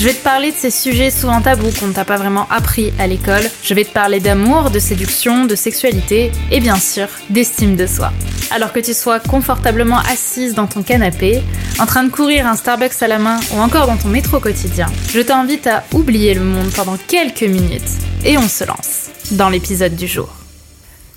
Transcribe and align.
Je 0.00 0.06
vais 0.06 0.14
te 0.14 0.24
parler 0.24 0.50
de 0.50 0.56
ces 0.56 0.70
sujets 0.70 1.10
souvent 1.10 1.42
tabous 1.42 1.78
qu'on 1.78 1.92
t'a 1.92 2.06
pas 2.06 2.16
vraiment 2.16 2.48
appris 2.48 2.90
à 2.98 3.06
l'école. 3.06 3.42
Je 3.62 3.74
vais 3.74 3.84
te 3.84 3.92
parler 3.92 4.18
d'amour, 4.18 4.70
de 4.70 4.78
séduction, 4.78 5.44
de 5.44 5.54
sexualité 5.54 6.32
et 6.50 6.58
bien 6.58 6.76
sûr 6.76 7.06
d'estime 7.28 7.76
de 7.76 7.86
soi. 7.86 8.10
Alors 8.50 8.72
que 8.72 8.80
tu 8.80 8.94
sois 8.94 9.20
confortablement 9.20 9.98
assise 10.10 10.54
dans 10.54 10.66
ton 10.66 10.82
canapé, 10.82 11.42
en 11.78 11.84
train 11.84 12.02
de 12.04 12.08
courir 12.08 12.46
un 12.46 12.56
Starbucks 12.56 13.02
à 13.02 13.08
la 13.08 13.18
main 13.18 13.40
ou 13.52 13.60
encore 13.60 13.86
dans 13.86 13.98
ton 13.98 14.08
métro 14.08 14.40
quotidien, 14.40 14.86
je 15.12 15.20
t'invite 15.20 15.66
à 15.66 15.84
oublier 15.92 16.32
le 16.32 16.44
monde 16.44 16.70
pendant 16.74 16.96
quelques 16.96 17.42
minutes 17.42 17.82
et 18.24 18.38
on 18.38 18.48
se 18.48 18.64
lance 18.64 19.10
dans 19.32 19.50
l'épisode 19.50 19.96
du 19.96 20.06
jour. 20.06 20.34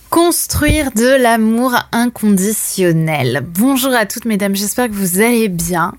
Construire 0.09 0.91
de 0.91 1.21
l'amour 1.23 1.73
inconditionnel. 1.93 3.45
Bonjour 3.47 3.93
à 3.93 4.05
toutes 4.05 4.25
mesdames, 4.25 4.57
j'espère 4.57 4.89
que 4.89 4.93
vous 4.93 5.21
allez 5.21 5.47
bien. 5.47 5.93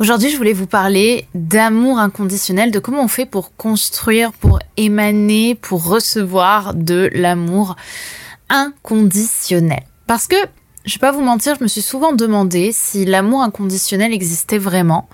Aujourd'hui, 0.00 0.30
je 0.30 0.36
voulais 0.36 0.52
vous 0.52 0.68
parler 0.68 1.26
d'amour 1.34 1.98
inconditionnel, 1.98 2.70
de 2.70 2.78
comment 2.78 3.02
on 3.02 3.08
fait 3.08 3.26
pour 3.26 3.56
construire, 3.56 4.32
pour 4.32 4.60
émaner, 4.76 5.56
pour 5.56 5.88
recevoir 5.88 6.74
de 6.74 7.10
l'amour 7.14 7.74
inconditionnel. 8.48 9.82
Parce 10.06 10.28
que, 10.28 10.36
je 10.84 10.94
vais 10.94 11.00
pas 11.00 11.10
vous 11.10 11.22
mentir, 11.22 11.56
je 11.58 11.64
me 11.64 11.68
suis 11.68 11.82
souvent 11.82 12.12
demandé 12.12 12.70
si 12.72 13.06
l'amour 13.06 13.42
inconditionnel 13.42 14.12
existait 14.12 14.58
vraiment. 14.58 15.08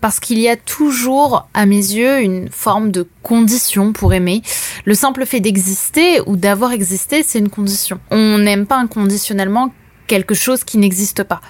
Parce 0.00 0.20
qu'il 0.20 0.38
y 0.38 0.48
a 0.48 0.56
toujours, 0.56 1.48
à 1.52 1.66
mes 1.66 1.74
yeux, 1.74 2.20
une 2.20 2.50
forme 2.50 2.92
de 2.92 3.08
condition 3.24 3.92
pour 3.92 4.14
aimer. 4.14 4.42
Le 4.84 4.94
simple 4.94 5.26
fait 5.26 5.40
d'exister 5.40 6.20
ou 6.26 6.36
d'avoir 6.36 6.70
existé, 6.70 7.24
c'est 7.24 7.40
une 7.40 7.50
condition. 7.50 7.98
On 8.12 8.38
n'aime 8.38 8.66
pas 8.66 8.76
inconditionnellement 8.76 9.72
quelque 10.06 10.34
chose 10.34 10.62
qui 10.62 10.78
n'existe 10.78 11.24
pas. 11.24 11.40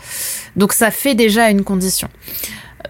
Donc 0.56 0.72
ça 0.72 0.90
fait 0.90 1.14
déjà 1.14 1.50
une 1.50 1.62
condition. 1.62 2.08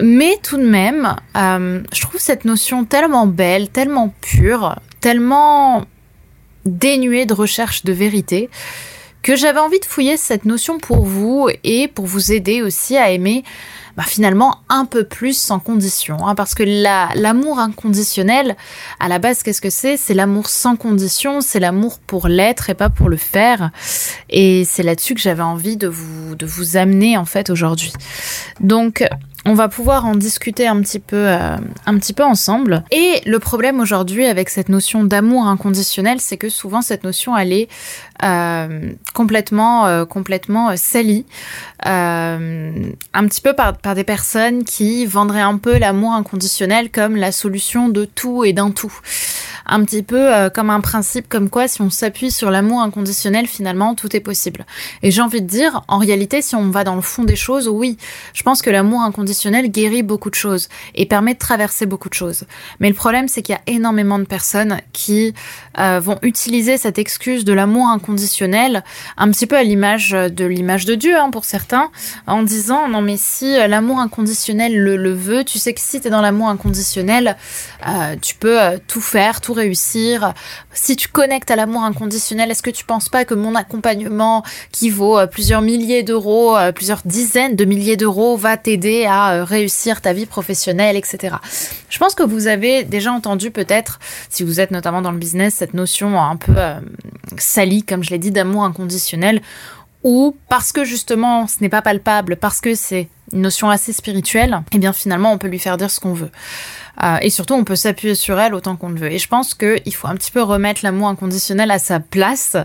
Mais 0.01 0.39
tout 0.43 0.57
de 0.57 0.67
même, 0.67 1.17
euh, 1.37 1.83
je 1.93 2.01
trouve 2.01 2.21
cette 2.21 2.45
notion 2.45 2.85
tellement 2.85 3.27
belle, 3.27 3.69
tellement 3.69 4.15
pure, 4.21 4.77
tellement 5.01 5.85
dénuée 6.65 7.27
de 7.27 7.35
recherche 7.35 7.85
de 7.85 7.93
vérité, 7.93 8.51
que 9.23 9.37
j'avais 9.37 9.61
envie 9.61 9.81
de 9.81 9.85
fouiller 9.85 10.17
cette 10.17 10.45
notion 10.45 10.79
pour 10.79 11.05
vous 11.05 11.49
et 11.65 11.89
pour 11.89 12.07
vous 12.07 12.33
aider 12.33 12.63
aussi 12.63 12.97
à 12.97 13.11
aimer 13.11 13.45
bah, 13.97 14.05
finalement 14.07 14.59
un 14.69 14.85
peu 14.87 15.05
plus 15.05 15.37
sans 15.37 15.59
condition. 15.59 16.27
Hein, 16.27 16.35
parce 16.35 16.55
que 16.55 16.63
l'amour 16.63 17.59
inconditionnel, 17.59 18.57
à 18.99 19.09
la 19.09 19.19
base, 19.19 19.43
qu'est-ce 19.43 19.61
que 19.61 19.69
c'est? 19.71 19.97
C'est 19.97 20.15
l'amour 20.15 20.49
sans 20.49 20.77
condition, 20.77 21.41
c'est 21.41 21.61
l'amour 21.61 21.99
pour 21.99 22.29
l'être 22.29 22.71
et 22.71 22.75
pas 22.75 22.89
pour 22.89 23.09
le 23.09 23.17
faire. 23.17 23.71
Et 24.31 24.65
c'est 24.65 24.83
là-dessus 24.83 25.15
que 25.15 25.21
j'avais 25.21 25.43
envie 25.43 25.77
de 25.77 25.89
vous, 25.89 26.35
de 26.35 26.47
vous 26.47 26.77
amener 26.77 27.17
en 27.19 27.25
fait 27.25 27.51
aujourd'hui. 27.51 27.93
Donc, 28.61 29.05
on 29.47 29.55
va 29.55 29.69
pouvoir 29.69 30.05
en 30.05 30.15
discuter 30.15 30.67
un 30.67 30.81
petit 30.83 30.99
peu, 30.99 31.29
euh, 31.29 31.57
un 31.87 31.99
petit 31.99 32.13
peu 32.13 32.25
ensemble. 32.25 32.85
Et 32.91 33.23
le 33.25 33.39
problème 33.39 33.81
aujourd'hui 33.81 34.27
avec 34.27 34.51
cette 34.51 34.69
notion 34.69 35.03
d'amour 35.05 35.47
inconditionnel, 35.47 36.21
c'est 36.21 36.37
que 36.37 36.49
souvent 36.49 36.83
cette 36.83 37.05
notion 37.05 37.37
elle 37.37 37.53
est 37.53 37.69
euh, 38.23 38.93
complètement, 39.15 39.87
euh, 39.87 40.05
complètement 40.05 40.77
salie, 40.77 41.25
un 41.83 43.27
petit 43.27 43.41
peu 43.41 43.55
par, 43.55 43.79
par 43.79 43.95
des 43.95 44.05
personnes 44.05 44.65
qui 44.65 45.06
vendraient 45.06 45.41
un 45.41 45.56
peu 45.56 45.79
l'amour 45.79 46.12
inconditionnel 46.12 46.91
comme 46.91 47.17
la 47.17 47.33
solution 47.33 47.89
de 47.89 48.05
tout 48.05 48.45
et 48.45 48.53
d'un 48.53 48.71
tout 48.71 48.93
un 49.70 49.84
petit 49.84 50.03
peu 50.03 50.34
euh, 50.34 50.50
comme 50.50 50.69
un 50.69 50.81
principe 50.81 51.28
comme 51.28 51.48
quoi 51.48 51.69
si 51.69 51.81
on 51.81 51.91
s'appuie 51.91 52.31
sur 52.31 52.50
l'amour 52.50 52.82
inconditionnel, 52.82 53.47
finalement, 53.47 53.94
tout 53.94 54.14
est 54.14 54.20
possible. 54.20 54.66
Et 55.03 55.10
j'ai 55.10 55.22
envie 55.22 55.41
de 55.41 55.47
dire, 55.47 55.82
en 55.88 55.98
réalité, 55.98 56.42
si 56.42 56.56
on 56.56 56.69
va 56.70 56.82
dans 56.84 56.97
le 56.97 57.00
fond 57.00 57.22
des 57.22 57.36
choses, 57.36 57.69
oui, 57.69 57.97
je 58.34 58.42
pense 58.42 58.62
que 58.62 58.70
l'amour 58.70 59.03
inconditionnel 59.03 59.70
guérit 59.70 60.03
beaucoup 60.03 60.28
de 60.28 60.34
choses 60.34 60.69
et 60.97 61.06
permet 61.06 61.34
de 61.34 61.38
traverser 61.38 61.86
beaucoup 61.86 62.08
de 62.08 62.14
choses. 62.14 62.44
Mais 62.81 62.88
le 62.88 62.94
problème, 62.94 63.28
c'est 63.28 63.42
qu'il 63.42 63.54
y 63.54 63.58
a 63.58 63.62
énormément 63.72 64.19
de 64.19 64.25
personnes 64.25 64.81
qui 64.92 65.34
euh, 65.78 66.00
vont 66.00 66.19
utiliser 66.22 66.76
cette 66.76 66.98
excuse 66.98 67.44
de 67.44 67.52
l'amour 67.52 67.87
inconditionnel 67.87 68.82
un 69.16 69.31
petit 69.31 69.47
peu 69.47 69.56
à 69.56 69.62
l'image 69.62 70.10
de 70.10 70.44
l'image 70.44 70.84
de 70.84 70.97
Dieu, 70.97 71.16
hein, 71.16 71.31
pour 71.31 71.44
certains, 71.44 71.91
en 72.26 72.42
disant, 72.42 72.88
non 72.88 73.02
mais 73.02 73.16
si 73.16 73.56
euh, 73.56 73.69
l'amour 73.69 74.00
inconditionnel 74.00 74.76
le, 74.76 75.14
veut, 75.14 75.44
tu 75.44 75.58
sais 75.58 75.75
que 75.75 75.81
si 75.81 76.00
tu 76.00 76.08
es 76.08 76.10
dans 76.10 76.20
l'amour 76.20 76.48
inconditionnel, 76.48 77.37
tu 78.20 78.34
peux 78.34 78.58
tout 78.87 79.00
faire, 79.00 79.41
tout 79.41 79.54
réussir 79.60 80.34
Si 80.72 80.97
tu 80.97 81.09
connectes 81.09 81.50
à 81.50 81.56
l'amour 81.56 81.84
inconditionnel, 81.84 82.50
est-ce 82.50 82.62
que 82.62 82.71
tu 82.71 82.84
penses 82.84 83.09
pas 83.09 83.25
que 83.25 83.34
mon 83.34 83.54
accompagnement 83.54 84.43
qui 84.72 84.91
vaut 84.91 85.19
euh, 85.19 85.26
plusieurs 85.26 85.62
milliers 85.62 86.03
d'euros, 86.03 86.56
euh, 86.56 86.72
plusieurs 86.72 87.00
dizaines 87.04 87.56
de 87.56 87.65
milliers 87.65 87.97
d'euros 87.97 88.37
va 88.37 88.56
t'aider 88.56 89.06
à 89.06 89.34
euh, 89.34 89.44
réussir 89.44 90.00
ta 90.00 90.12
vie 90.12 90.26
professionnelle, 90.26 90.97
etc. 90.97 91.37
Je 91.88 91.99
pense 91.99 92.15
que 92.15 92.22
vous 92.22 92.47
avez 92.47 92.84
déjà 92.84 93.12
entendu 93.12 93.50
peut-être, 93.50 94.00
si 94.28 94.43
vous 94.43 94.60
êtes 94.60 94.70
notamment 94.70 95.03
dans 95.03 95.12
le 95.12 95.19
business, 95.19 95.54
cette 95.54 95.75
notion 95.75 96.20
un 96.20 96.37
peu 96.37 96.54
salie, 97.38 97.82
comme 97.82 98.03
je 98.03 98.10
l'ai 98.10 98.19
dit, 98.19 98.31
d'amour 98.31 98.65
inconditionnel 98.65 99.43
ou 100.03 100.37
parce 100.49 100.72
que 100.72 100.84
justement 100.84 101.47
ce 101.47 101.56
n'est 101.60 101.69
pas 101.69 101.82
palpable, 101.82 102.37
parce 102.37 102.60
que 102.60 102.75
c'est 102.75 103.09
une 103.32 103.43
notion 103.43 103.70
assez 103.70 103.93
spirituelle, 103.93 104.62
et 104.72 104.76
eh 104.76 104.78
bien 104.78 104.93
finalement 104.93 105.32
on 105.32 105.38
peut 105.38 105.49
lui 105.49 105.59
faire 105.59 105.76
dire 105.76 105.91
ce 105.91 106.00
qu'on 106.00 106.15
veut. 106.15 106.31
Euh, 107.03 107.19
et 107.23 107.31
surtout, 107.31 107.55
on 107.55 107.65
peut 107.65 107.77
s'appuyer 107.77 108.15
sur 108.15 108.39
elle 108.39 108.55
autant 108.55 108.77
qu'on 108.77 108.91
le 108.91 108.97
veut. 108.99 109.12
Et 109.12 109.19
je 109.19 109.28
pense 109.28 109.55
qu'il 109.55 109.95
faut 109.95 110.09
un 110.09 110.15
petit 110.15 110.31
peu 110.31 110.43
remettre 110.43 110.81
l'amour 110.83 111.09
inconditionnel 111.09 111.71
à 111.71 111.78
sa 111.78 112.01
place. 112.01 112.56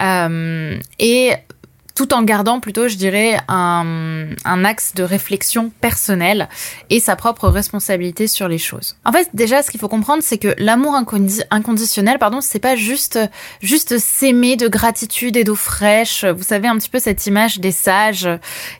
Euh, 0.00 0.78
et 0.98 1.32
tout 1.98 2.14
en 2.14 2.22
gardant 2.22 2.60
plutôt, 2.60 2.86
je 2.86 2.94
dirais, 2.94 3.40
un, 3.48 4.28
un, 4.44 4.64
axe 4.64 4.94
de 4.94 5.02
réflexion 5.02 5.72
personnelle 5.80 6.48
et 6.90 7.00
sa 7.00 7.16
propre 7.16 7.48
responsabilité 7.48 8.28
sur 8.28 8.46
les 8.46 8.58
choses. 8.58 8.94
En 9.04 9.10
fait, 9.10 9.28
déjà, 9.34 9.64
ce 9.64 9.72
qu'il 9.72 9.80
faut 9.80 9.88
comprendre, 9.88 10.22
c'est 10.22 10.38
que 10.38 10.54
l'amour 10.58 10.94
inconditionnel, 10.94 12.20
pardon, 12.20 12.40
c'est 12.40 12.60
pas 12.60 12.76
juste, 12.76 13.18
juste 13.62 13.98
s'aimer 13.98 14.54
de 14.54 14.68
gratitude 14.68 15.36
et 15.36 15.42
d'eau 15.42 15.56
fraîche. 15.56 16.24
Vous 16.24 16.44
savez, 16.44 16.68
un 16.68 16.78
petit 16.78 16.88
peu 16.88 17.00
cette 17.00 17.26
image 17.26 17.58
des 17.58 17.72
sages 17.72 18.28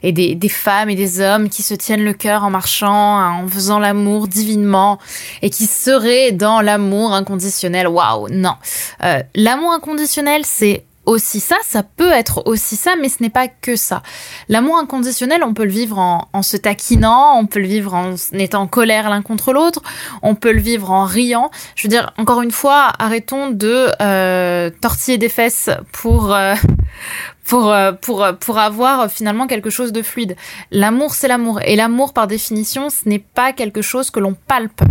et 0.05 0.13
des, 0.13 0.37
des 0.37 0.49
femmes 0.49 0.89
et 0.89 0.95
des 0.95 1.21
hommes 1.21 1.49
qui 1.49 1.65
se 1.65 1.75
tiennent 1.75 2.05
le 2.05 2.13
cœur 2.13 2.45
en 2.45 2.51
marchant, 2.51 3.19
en 3.21 3.49
faisant 3.49 3.81
l'amour 3.81 4.29
divinement 4.29 5.01
et 5.43 5.51
qui 5.51 5.67
seraient 5.67 6.31
dans 6.31 6.61
l'amour 6.61 7.15
inconditionnel. 7.15 7.89
Waouh, 7.89 8.29
non. 8.31 8.55
Euh, 9.03 9.25
l'amour 9.35 9.73
inconditionnel, 9.73 10.43
c'est 10.45 10.85
aussi 11.09 11.41
ça, 11.41 11.57
ça 11.65 11.83
peut 11.83 12.13
être 12.13 12.43
aussi 12.47 12.77
ça, 12.77 12.95
mais 13.01 13.09
ce 13.09 13.23
n'est 13.23 13.31
pas 13.31 13.49
que 13.49 13.77
ça. 13.77 14.03
L'amour 14.49 14.77
inconditionnel, 14.77 15.43
on 15.43 15.55
peut 15.55 15.65
le 15.65 15.71
vivre 15.71 15.99
en, 15.99 16.43
se 16.43 16.57
taquinant, 16.57 17.39
on 17.39 17.47
peut 17.47 17.61
le 17.61 17.67
vivre 17.67 17.95
en 17.95 18.15
étant 18.33 18.63
en 18.63 18.67
colère 18.67 19.09
l'un 19.09 19.23
contre 19.23 19.53
l'autre, 19.53 19.83
on 20.23 20.35
peut 20.35 20.53
le 20.53 20.61
vivre 20.61 20.91
en 20.91 21.05
riant. 21.05 21.51
Je 21.75 21.85
veux 21.85 21.89
dire, 21.89 22.13
encore 22.19 22.43
une 22.43 22.51
fois, 22.51 22.93
arrêtons 22.99 23.51
de 23.51 23.89
euh, 24.01 24.71
tortiller 24.83 25.19
des 25.19 25.29
fesses 25.31 25.71
pour 25.93 26.35
euh, 26.35 26.55
pour 27.45 27.73
euh, 27.73 27.93
pour 27.93 28.27
pour 28.39 28.59
avoir 28.59 29.11
finalement 29.11 29.47
quelque 29.47 29.71
chose 29.71 29.93
de 29.93 30.03
fluide. 30.03 30.37
L'amour, 30.71 31.15
c'est 31.15 31.29
l'amour, 31.29 31.61
et 31.65 31.75
l'amour 31.75 32.13
par 32.13 32.27
définition, 32.27 32.91
ce 32.91 33.09
n'est 33.09 33.19
pas 33.19 33.53
quelque 33.53 33.81
chose 33.81 34.11
que 34.11 34.21
l'on 34.21 34.35
palpe. 34.35 34.83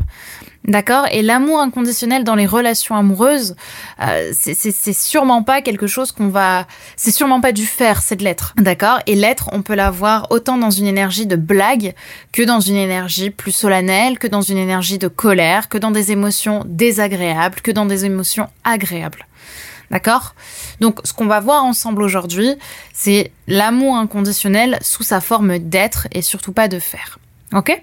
D'accord 0.67 1.05
Et 1.11 1.21
l'amour 1.21 1.61
inconditionnel 1.61 2.25
dans 2.25 2.35
les 2.35 2.45
relations 2.45 2.95
amoureuses, 2.95 3.55
euh, 4.01 4.31
c'est 4.33 4.93
sûrement 4.93 5.41
pas 5.41 5.61
quelque 5.61 5.87
chose 5.87 6.11
qu'on 6.11 6.27
va... 6.27 6.67
C'est 6.97 7.11
sûrement 7.11 7.39
pas 7.39 7.53
du 7.53 7.65
faire, 7.65 8.01
c'est 8.01 8.17
de 8.17 8.25
l'être. 8.25 8.53
D'accord 8.57 8.99
Et 9.05 9.15
l'être, 9.15 9.49
on 9.53 9.61
peut 9.61 9.75
l'avoir 9.75 10.27
autant 10.29 10.57
dans 10.57 10.69
une 10.69 10.85
énergie 10.85 11.25
de 11.25 11.37
blague 11.37 11.95
que 12.33 12.43
dans 12.43 12.59
une 12.59 12.75
énergie 12.75 13.29
plus 13.29 13.53
solennelle, 13.53 14.19
que 14.19 14.27
dans 14.27 14.41
une 14.41 14.57
énergie 14.57 14.97
de 14.97 15.07
colère, 15.07 15.69
que 15.69 15.77
dans 15.77 15.91
des 15.91 16.11
émotions 16.11 16.63
désagréables, 16.65 17.61
que 17.61 17.71
dans 17.71 17.85
des 17.85 18.03
émotions 18.03 18.49
agréables. 18.65 19.25
D'accord 19.89 20.35
Donc 20.81 20.99
ce 21.05 21.13
qu'on 21.13 21.27
va 21.27 21.39
voir 21.39 21.63
ensemble 21.63 22.01
aujourd'hui, 22.01 22.55
c'est 22.93 23.31
l'amour 23.47 23.95
inconditionnel 23.95 24.79
sous 24.81 25.03
sa 25.03 25.21
forme 25.21 25.59
d'être 25.59 26.09
et 26.11 26.21
surtout 26.21 26.51
pas 26.51 26.67
de 26.67 26.79
faire. 26.79 27.19
Ok? 27.53 27.81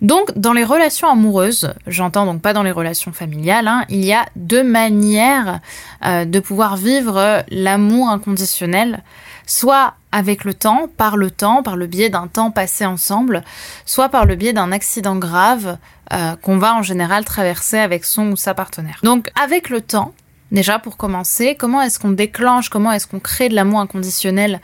Donc, 0.00 0.30
dans 0.36 0.52
les 0.52 0.64
relations 0.64 1.08
amoureuses, 1.08 1.72
j'entends 1.86 2.24
donc 2.24 2.40
pas 2.40 2.52
dans 2.52 2.62
les 2.62 2.70
relations 2.70 3.12
familiales, 3.12 3.66
hein, 3.66 3.84
il 3.88 4.04
y 4.04 4.12
a 4.12 4.26
deux 4.36 4.62
manières 4.62 5.60
euh, 6.04 6.24
de 6.24 6.40
pouvoir 6.40 6.76
vivre 6.76 7.44
l'amour 7.50 8.08
inconditionnel, 8.08 9.02
soit 9.46 9.94
avec 10.12 10.44
le 10.44 10.54
temps, 10.54 10.88
par 10.96 11.16
le 11.16 11.30
temps, 11.30 11.62
par 11.62 11.76
le 11.76 11.86
biais 11.86 12.10
d'un 12.10 12.28
temps 12.28 12.50
passé 12.50 12.86
ensemble, 12.86 13.42
soit 13.86 14.08
par 14.08 14.24
le 14.24 14.36
biais 14.36 14.52
d'un 14.52 14.70
accident 14.70 15.16
grave 15.16 15.78
euh, 16.12 16.36
qu'on 16.36 16.58
va 16.58 16.74
en 16.74 16.82
général 16.82 17.24
traverser 17.24 17.78
avec 17.78 18.04
son 18.04 18.30
ou 18.32 18.36
sa 18.36 18.54
partenaire. 18.54 19.00
Donc, 19.02 19.30
avec 19.40 19.68
le 19.68 19.80
temps, 19.80 20.14
Déjà, 20.50 20.78
pour 20.78 20.96
commencer, 20.96 21.56
comment 21.56 21.82
est-ce 21.82 21.98
qu'on 21.98 22.10
déclenche, 22.10 22.70
comment 22.70 22.92
est-ce 22.92 23.06
qu'on 23.06 23.20
crée 23.20 23.48
de 23.48 23.54
l'amour 23.54 23.80
inconditionnel 23.80 24.60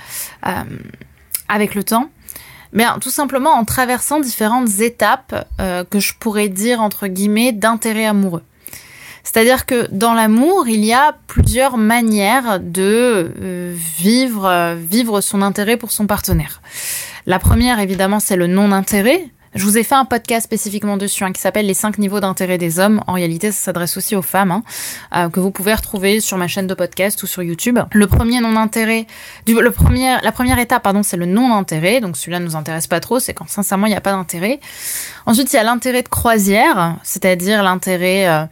euh, 0.47 0.51
avec 1.49 1.75
le 1.75 1.85
temps? 1.85 2.09
Bien, 2.75 2.99
tout 3.01 3.11
simplement 3.11 3.53
en 3.53 3.65
traversant 3.65 4.21
différentes 4.21 4.81
étapes 4.81 5.49
euh, 5.61 5.85
que 5.89 6.01
je 6.01 6.13
pourrais 6.19 6.49
dire 6.49 6.81
entre 6.81 7.07
guillemets 7.07 7.53
d'intérêt 7.53 8.05
amoureux. 8.05 8.43
C'est-à-dire 9.23 9.65
que 9.65 9.89
dans 9.91 10.13
l'amour, 10.13 10.69
il 10.69 10.85
y 10.85 10.93
a 10.93 11.17
plusieurs 11.29 11.79
manières 11.79 12.61
de 12.61 13.33
euh, 13.41 13.75
vivre, 13.75 14.75
vivre 14.75 15.23
son 15.23 15.41
intérêt 15.41 15.79
pour 15.79 15.93
son 15.93 16.07
partenaire. 16.07 16.61
La 17.27 17.39
première, 17.39 17.79
évidemment, 17.79 18.21
c'est 18.21 18.37
le 18.37 18.49
non-intérêt. 18.49 19.25
Je 19.55 19.63
vous 19.63 19.79
ai 19.79 19.85
fait 19.85 19.95
un 19.95 20.05
podcast 20.05 20.45
spécifiquement 20.45 20.97
dessus 20.97 21.23
hein, 21.23 21.33
qui 21.33 21.41
s'appelle 21.41 21.67
Les 21.67 21.75
5 21.75 21.99
niveaux 21.99 22.19
d'intérêt 22.19 22.59
des 22.59 22.81
hommes. 22.81 23.01
En 23.07 23.13
réalité, 23.13 23.53
ça 23.53 23.67
s'adresse 23.67 23.97
aussi 23.97 24.17
aux 24.17 24.23
femmes, 24.23 24.51
hein, 24.51 24.65
euh, 25.15 25.29
que 25.29 25.39
vous 25.39 25.53
pouvez 25.53 25.73
retrouver 25.73 26.19
sur 26.19 26.37
ma 26.37 26.49
chaîne 26.49 26.67
de 26.67 26.75
podcast 26.75 27.23
ou 27.23 27.29
sur 27.29 27.41
YouTube. 27.41 27.79
Le 27.93 28.07
premier 28.09 28.41
non-intérêt, 28.41 29.07
la 29.47 30.33
première 30.33 30.59
étape, 30.59 30.83
pardon, 30.83 31.05
c'est 31.05 31.17
le 31.17 31.27
non-intérêt. 31.27 32.01
Donc 32.01 32.17
celui-là 32.17 32.41
ne 32.41 32.47
nous 32.47 32.57
intéresse 32.57 32.89
pas 32.89 32.99
trop, 32.99 33.21
c'est 33.21 33.33
quand 33.33 33.49
sincèrement 33.49 33.87
il 33.87 33.91
n'y 33.91 33.97
a 33.97 34.01
pas 34.01 34.11
d'intérêt. 34.11 34.59
Ensuite, 35.25 35.53
il 35.53 35.57
y 35.57 35.61
a 35.61 35.63
l'intérêt 35.63 36.03
de 36.03 36.09
croisière, 36.09 36.97
c'est-à-dire 37.05 37.63
l'intérêt 37.63 38.29
euh, 38.29 38.47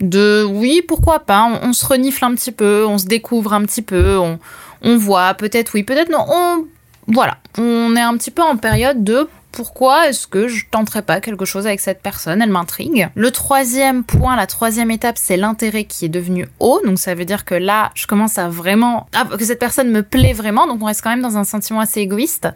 de 0.00 0.46
oui, 0.48 0.82
pourquoi 0.86 1.18
pas, 1.18 1.48
on, 1.62 1.72
se 1.72 1.84
renifle 1.84 2.24
un 2.24 2.34
petit 2.36 2.52
peu, 2.52 2.86
on 2.86 2.98
se 2.98 3.06
découvre 3.06 3.54
un 3.54 3.62
petit 3.62 3.82
peu, 3.82 4.18
on, 4.18 4.38
on 4.82 4.98
voit, 4.98 5.34
peut-être 5.34 5.74
oui, 5.74 5.82
peut-être 5.82 6.12
non, 6.12 6.24
on 6.28 6.64
voilà, 7.06 7.36
on 7.58 7.94
est 7.96 8.00
un 8.00 8.16
petit 8.16 8.30
peu 8.30 8.42
en 8.42 8.56
période 8.56 9.04
de 9.04 9.28
pourquoi 9.54 10.08
est-ce 10.08 10.26
que 10.26 10.48
je 10.48 10.66
tenterais 10.68 11.02
pas 11.02 11.20
quelque 11.20 11.44
chose 11.44 11.66
avec 11.66 11.78
cette 11.78 12.02
personne? 12.02 12.42
Elle 12.42 12.50
m'intrigue. 12.50 13.08
Le 13.14 13.30
troisième 13.30 14.02
point, 14.02 14.34
la 14.34 14.48
troisième 14.48 14.90
étape, 14.90 15.16
c'est 15.16 15.36
l'intérêt 15.36 15.84
qui 15.84 16.06
est 16.06 16.08
devenu 16.08 16.48
haut. 16.58 16.80
Donc 16.84 16.98
ça 16.98 17.14
veut 17.14 17.24
dire 17.24 17.44
que 17.44 17.54
là, 17.54 17.92
je 17.94 18.08
commence 18.08 18.36
à 18.36 18.48
vraiment... 18.48 19.06
Ah, 19.14 19.24
que 19.24 19.44
cette 19.44 19.60
personne 19.60 19.90
me 19.90 20.02
plaît 20.02 20.32
vraiment. 20.32 20.66
Donc 20.66 20.82
on 20.82 20.86
reste 20.86 21.02
quand 21.02 21.10
même 21.10 21.22
dans 21.22 21.38
un 21.38 21.44
sentiment 21.44 21.78
assez 21.78 22.00
égoïste. 22.00 22.48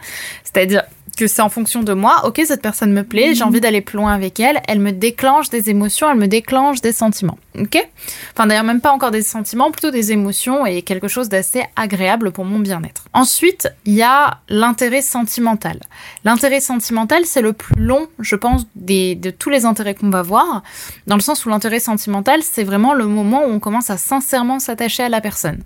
C'est-à-dire 0.43 0.83
que 1.19 1.27
c'est 1.27 1.43
en 1.43 1.49
fonction 1.49 1.83
de 1.83 1.93
moi. 1.93 2.23
Ok, 2.25 2.41
cette 2.47 2.63
personne 2.63 2.93
me 2.93 3.03
plaît, 3.03 3.35
j'ai 3.35 3.43
envie 3.43 3.61
d'aller 3.61 3.81
plus 3.81 3.97
loin 3.97 4.13
avec 4.13 4.39
elle. 4.39 4.63
Elle 4.69 4.79
me 4.79 4.93
déclenche 4.93 5.51
des 5.51 5.69
émotions, 5.69 6.09
elle 6.09 6.17
me 6.17 6.29
déclenche 6.29 6.81
des 6.81 6.93
sentiments. 6.93 7.39
Ok? 7.59 7.77
Enfin, 8.33 8.47
d'ailleurs, 8.47 8.63
même 8.63 8.81
pas 8.81 8.93
encore 8.93 9.11
des 9.11 9.23
sentiments, 9.23 9.73
plutôt 9.73 9.91
des 9.91 10.13
émotions 10.13 10.65
et 10.65 10.83
quelque 10.83 11.09
chose 11.09 11.29
d'assez 11.29 11.65
agréable 11.75 12.31
pour 12.31 12.45
mon 12.45 12.61
bien-être. 12.61 13.07
Ensuite, 13.15 13.69
il 13.85 13.95
y 13.95 14.03
a 14.03 14.39
l'intérêt 14.49 15.03
sentimental. 15.03 15.81
L'intérêt 16.23 16.61
sentimental, 16.61 17.25
c'est 17.25 17.43
le 17.43 17.53
plus 17.53 17.83
long, 17.83 18.07
je 18.21 18.37
pense, 18.37 18.69
des, 18.77 19.17
de 19.17 19.31
tous 19.31 19.51
les 19.51 19.65
intérêts 19.65 19.97
qu'on 19.97 20.11
va 20.11 20.23
voir, 20.23 20.63
dans 21.09 21.17
le 21.17 21.21
sens 21.21 21.45
où 21.45 21.49
l'intérêt 21.49 21.81
sentimental, 21.81 22.43
c'est 22.45 22.65
vraiment 22.65 22.95
le 22.95 23.07
moment 23.07 23.45
où 23.45 23.51
on 23.51 23.59
commence 23.59 23.91
à 23.91 23.97
sincèrement 23.97 24.61
s'attacher 24.61 25.03
à 25.03 25.09
la 25.09 25.21
personne. 25.21 25.65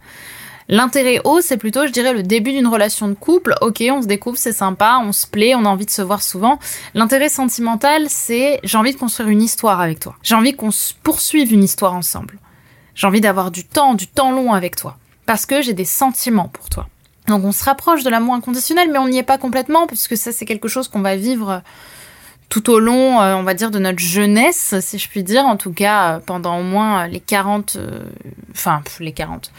L'intérêt 0.68 1.20
haut, 1.24 1.40
c'est 1.40 1.56
plutôt, 1.56 1.86
je 1.86 1.92
dirais, 1.92 2.12
le 2.12 2.22
début 2.22 2.52
d'une 2.52 2.66
relation 2.66 3.08
de 3.08 3.14
couple. 3.14 3.54
Ok, 3.60 3.82
on 3.90 4.02
se 4.02 4.06
découvre, 4.06 4.36
c'est 4.38 4.52
sympa, 4.52 5.00
on 5.02 5.12
se 5.12 5.26
plaît, 5.26 5.54
on 5.54 5.64
a 5.64 5.68
envie 5.68 5.86
de 5.86 5.90
se 5.90 6.02
voir 6.02 6.22
souvent. 6.22 6.58
L'intérêt 6.94 7.28
sentimental, 7.28 8.06
c'est 8.08 8.60
j'ai 8.62 8.78
envie 8.78 8.92
de 8.92 8.98
construire 8.98 9.28
une 9.28 9.42
histoire 9.42 9.80
avec 9.80 10.00
toi. 10.00 10.16
J'ai 10.22 10.34
envie 10.34 10.54
qu'on 10.54 10.70
poursuive 11.02 11.52
une 11.52 11.64
histoire 11.64 11.94
ensemble. 11.94 12.38
J'ai 12.94 13.06
envie 13.06 13.20
d'avoir 13.20 13.50
du 13.50 13.64
temps, 13.64 13.94
du 13.94 14.06
temps 14.06 14.32
long 14.32 14.52
avec 14.52 14.76
toi. 14.76 14.96
Parce 15.26 15.46
que 15.46 15.62
j'ai 15.62 15.72
des 15.72 15.84
sentiments 15.84 16.48
pour 16.48 16.68
toi. 16.68 16.88
Donc 17.28 17.44
on 17.44 17.52
se 17.52 17.64
rapproche 17.64 18.02
de 18.02 18.10
l'amour 18.10 18.34
inconditionnel, 18.34 18.90
mais 18.90 18.98
on 18.98 19.08
n'y 19.08 19.18
est 19.18 19.22
pas 19.22 19.38
complètement, 19.38 19.86
puisque 19.86 20.16
ça 20.16 20.32
c'est 20.32 20.44
quelque 20.44 20.68
chose 20.68 20.88
qu'on 20.88 21.00
va 21.00 21.16
vivre 21.16 21.62
tout 22.52 22.68
au 22.68 22.80
long, 22.80 23.22
euh, 23.22 23.34
on 23.34 23.44
va 23.44 23.54
dire, 23.54 23.70
de 23.70 23.78
notre 23.78 23.98
jeunesse, 23.98 24.74
si 24.80 24.98
je 24.98 25.08
puis 25.08 25.22
dire, 25.22 25.46
en 25.46 25.56
tout 25.56 25.72
cas 25.72 26.16
euh, 26.16 26.18
pendant 26.18 26.58
au 26.58 26.62
moins 26.62 27.06
les 27.06 27.18
40, 27.18 27.76
euh, 27.76 28.02
enfin 28.50 28.82
les 29.00 29.12
40. 29.12 29.50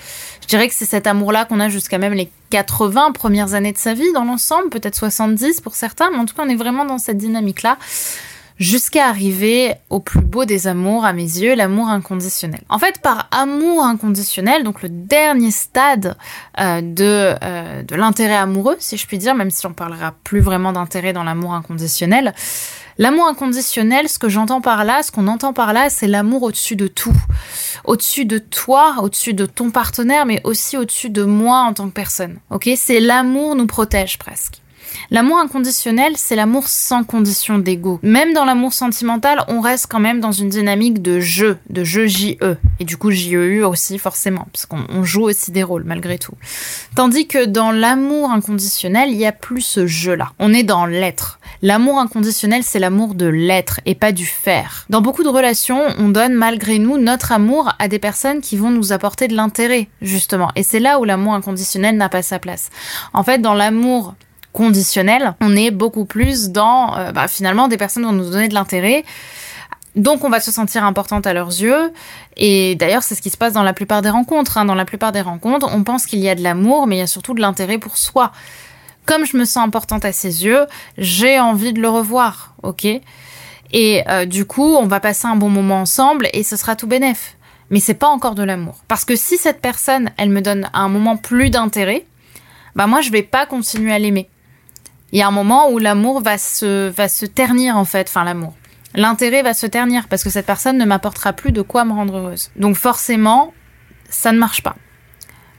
Je 0.43 0.47
dirais 0.47 0.67
que 0.67 0.75
c'est 0.75 0.85
cet 0.85 1.07
amour-là 1.07 1.45
qu'on 1.45 1.59
a 1.59 1.69
jusqu'à 1.69 1.97
même 1.97 2.13
les 2.13 2.29
80 2.51 3.13
premières 3.13 3.55
années 3.55 3.71
de 3.71 3.79
sa 3.79 3.95
vie 3.95 4.13
dans 4.13 4.25
l'ensemble, 4.25 4.69
peut-être 4.69 4.95
70 4.95 5.59
pour 5.61 5.73
certains, 5.73 6.11
mais 6.11 6.17
en 6.17 6.25
tout 6.25 6.35
cas 6.35 6.43
on 6.45 6.49
est 6.49 6.55
vraiment 6.55 6.85
dans 6.85 6.99
cette 6.99 7.17
dynamique-là 7.17 7.79
jusqu'à 8.59 9.07
arriver 9.07 9.73
au 9.89 9.99
plus 9.99 10.21
beau 10.21 10.45
des 10.45 10.67
amours 10.67 11.03
à 11.03 11.13
mes 11.13 11.23
yeux, 11.23 11.55
l'amour 11.55 11.89
inconditionnel. 11.89 12.61
En 12.69 12.77
fait, 12.77 13.01
par 13.01 13.27
amour 13.31 13.83
inconditionnel, 13.83 14.63
donc 14.63 14.83
le 14.83 14.89
dernier 14.89 15.49
stade 15.49 16.15
de, 16.59 17.81
de 17.83 17.95
l'intérêt 17.95 18.35
amoureux, 18.35 18.75
si 18.77 18.95
je 18.97 19.07
puis 19.07 19.17
dire, 19.17 19.33
même 19.33 19.49
si 19.49 19.65
on 19.65 19.73
parlera 19.73 20.13
plus 20.23 20.39
vraiment 20.39 20.71
d'intérêt 20.71 21.13
dans 21.13 21.23
l'amour 21.23 21.55
inconditionnel, 21.55 22.35
L'amour 22.97 23.27
inconditionnel, 23.27 24.07
ce 24.07 24.19
que 24.19 24.29
j'entends 24.29 24.61
par 24.61 24.83
là, 24.83 25.03
ce 25.03 25.11
qu'on 25.11 25.27
entend 25.27 25.53
par 25.53 25.73
là, 25.73 25.89
c'est 25.89 26.07
l'amour 26.07 26.43
au-dessus 26.43 26.75
de 26.75 26.87
tout. 26.87 27.15
Au-dessus 27.85 28.25
de 28.25 28.37
toi, 28.37 28.95
au-dessus 29.01 29.33
de 29.33 29.45
ton 29.45 29.71
partenaire, 29.71 30.25
mais 30.25 30.41
aussi 30.43 30.77
au-dessus 30.77 31.09
de 31.09 31.23
moi 31.23 31.59
en 31.59 31.73
tant 31.73 31.87
que 31.87 31.93
personne. 31.93 32.39
Ok? 32.49 32.69
C'est 32.75 32.99
l'amour 32.99 33.55
nous 33.55 33.67
protège 33.67 34.17
presque. 34.17 34.62
L'amour 35.11 35.37
inconditionnel, 35.39 36.13
c'est 36.17 36.35
l'amour 36.35 36.67
sans 36.67 37.03
condition 37.03 37.59
d'ego. 37.59 37.99
Même 38.03 38.33
dans 38.33 38.45
l'amour 38.45 38.73
sentimental, 38.73 39.43
on 39.47 39.61
reste 39.61 39.87
quand 39.89 39.99
même 39.99 40.19
dans 40.19 40.31
une 40.31 40.49
dynamique 40.49 41.01
de 41.01 41.19
jeu, 41.19 41.57
de 41.69 41.83
jeu 41.83 42.07
JE. 42.07 42.37
Et 42.79 42.85
du 42.85 42.97
coup, 42.97 43.11
JEU 43.11 43.63
aussi, 43.65 43.99
forcément, 43.99 44.47
parce 44.51 44.65
qu'on 44.65 45.03
joue 45.03 45.23
aussi 45.23 45.51
des 45.51 45.63
rôles, 45.63 45.83
malgré 45.83 46.17
tout. 46.17 46.33
Tandis 46.95 47.27
que 47.27 47.45
dans 47.45 47.71
l'amour 47.71 48.31
inconditionnel, 48.31 49.09
il 49.09 49.17
n'y 49.17 49.25
a 49.25 49.31
plus 49.31 49.61
ce 49.61 49.87
jeu-là. 49.87 50.31
On 50.39 50.53
est 50.53 50.63
dans 50.63 50.85
l'être. 50.85 51.39
L'amour 51.61 51.99
inconditionnel, 51.99 52.63
c'est 52.63 52.79
l'amour 52.79 53.15
de 53.15 53.25
l'être 53.25 53.79
et 53.85 53.95
pas 53.95 54.11
du 54.11 54.25
faire. 54.25 54.85
Dans 54.89 55.01
beaucoup 55.01 55.23
de 55.23 55.29
relations, 55.29 55.81
on 55.97 56.09
donne 56.09 56.33
malgré 56.33 56.77
nous 56.79 56.97
notre 56.97 57.31
amour 57.31 57.73
à 57.79 57.87
des 57.87 57.99
personnes 57.99 58.41
qui 58.41 58.57
vont 58.57 58.69
nous 58.69 58.91
apporter 58.91 59.27
de 59.27 59.35
l'intérêt, 59.35 59.87
justement. 60.01 60.49
Et 60.55 60.63
c'est 60.63 60.79
là 60.79 60.99
où 60.99 61.05
l'amour 61.05 61.33
inconditionnel 61.33 61.95
n'a 61.95 62.09
pas 62.09 62.21
sa 62.21 62.39
place. 62.39 62.69
En 63.13 63.23
fait, 63.23 63.39
dans 63.39 63.53
l'amour 63.53 64.15
conditionnel, 64.53 65.33
on 65.41 65.55
est 65.55 65.71
beaucoup 65.71 66.05
plus 66.05 66.50
dans 66.50 66.95
euh, 66.97 67.11
bah, 67.11 67.27
finalement 67.27 67.67
des 67.67 67.77
personnes 67.77 68.03
vont 68.03 68.13
nous 68.13 68.29
donner 68.29 68.47
de 68.47 68.53
l'intérêt. 68.53 69.03
Donc 69.95 70.23
on 70.23 70.29
va 70.29 70.39
se 70.39 70.51
sentir 70.51 70.85
importante 70.85 71.27
à 71.27 71.33
leurs 71.33 71.50
yeux. 71.50 71.91
Et 72.38 72.75
d'ailleurs 72.75 73.03
c'est 73.03 73.15
ce 73.15 73.21
qui 73.21 73.29
se 73.29 73.38
passe 73.38 73.53
dans 73.53 73.63
la 73.63 73.73
plupart 73.73 74.01
des 74.01 74.09
rencontres. 74.09 74.57
Hein. 74.57 74.65
Dans 74.65 74.75
la 74.75 74.85
plupart 74.85 75.11
des 75.11 75.21
rencontres, 75.21 75.67
on 75.73 75.83
pense 75.83 76.05
qu'il 76.05 76.19
y 76.19 76.29
a 76.29 76.35
de 76.35 76.41
l'amour, 76.41 76.88
mais 76.88 76.97
il 76.97 77.00
y 77.00 77.03
a 77.03 77.07
surtout 77.07 77.33
de 77.33 77.41
l'intérêt 77.41 77.79
pour 77.79 77.97
soi. 77.97 78.31
Comme 79.05 79.25
je 79.25 79.35
me 79.35 79.44
sens 79.44 79.65
importante 79.65 80.05
à 80.05 80.13
ses 80.13 80.45
yeux, 80.45 80.65
j'ai 80.97 81.39
envie 81.39 81.73
de 81.73 81.81
le 81.81 81.89
revoir, 81.89 82.53
ok? 82.63 82.85
Et 83.73 84.03
euh, 84.07 84.25
du 84.25 84.45
coup, 84.45 84.75
on 84.75 84.85
va 84.85 85.00
passer 85.00 85.27
un 85.27 85.35
bon 85.35 85.50
moment 85.50 85.81
ensemble 85.81 86.29
et 86.31 86.44
ce 86.44 86.55
sera 86.55 86.75
tout 86.75 86.88
bénef. 86.88 87.35
Mais 87.69 87.79
c'est 87.79 87.95
pas 87.95 88.07
encore 88.07 88.35
de 88.35 88.44
l'amour. 88.44 88.77
Parce 88.88 89.03
que 89.03 89.15
si 89.15 89.38
cette 89.38 89.60
personne, 89.60 90.12
elle 90.17 90.29
me 90.29 90.41
donne 90.41 90.69
un 90.74 90.89
moment 90.89 91.17
plus 91.17 91.50
d'intérêt, 91.50 92.05
bah 92.75 92.88
moi 92.88 93.01
je 93.01 93.12
vais 93.12 93.24
pas 93.24 93.45
continuer 93.45 93.91
à 93.91 94.00
l'aimer 94.00 94.29
il 95.13 95.20
y 95.20 95.22
a 95.22 95.27
un 95.27 95.32
moment 95.32 95.70
où 95.70 95.77
l'amour 95.77 96.22
va 96.22 96.39
se, 96.39 96.89
va 96.89 97.08
se 97.08 97.27
ternir 97.27 97.77
en 97.77 97.86
fait, 97.86 98.08
enfin 98.10 98.24
l'amour. 98.24 98.53
L'intérêt 98.96 99.43
va 99.43 99.53
se 99.53 99.67
ternir 99.67 100.08
parce 100.08 100.24
que 100.24 100.32
cette 100.32 100.48
personne 100.48 100.77
ne 100.77 100.86
m'apportera 100.86 101.34
plus 101.34 101.51
de 101.51 101.62
quoi 101.62 101.86
me 101.86 101.93
rendre 101.93 102.17
heureuse. 102.17 102.50
Donc 102.55 102.75
forcément, 102.75 103.53
ça 104.10 104.32
ne 104.32 104.39
marche 104.39 104.63
pas. 104.63 104.75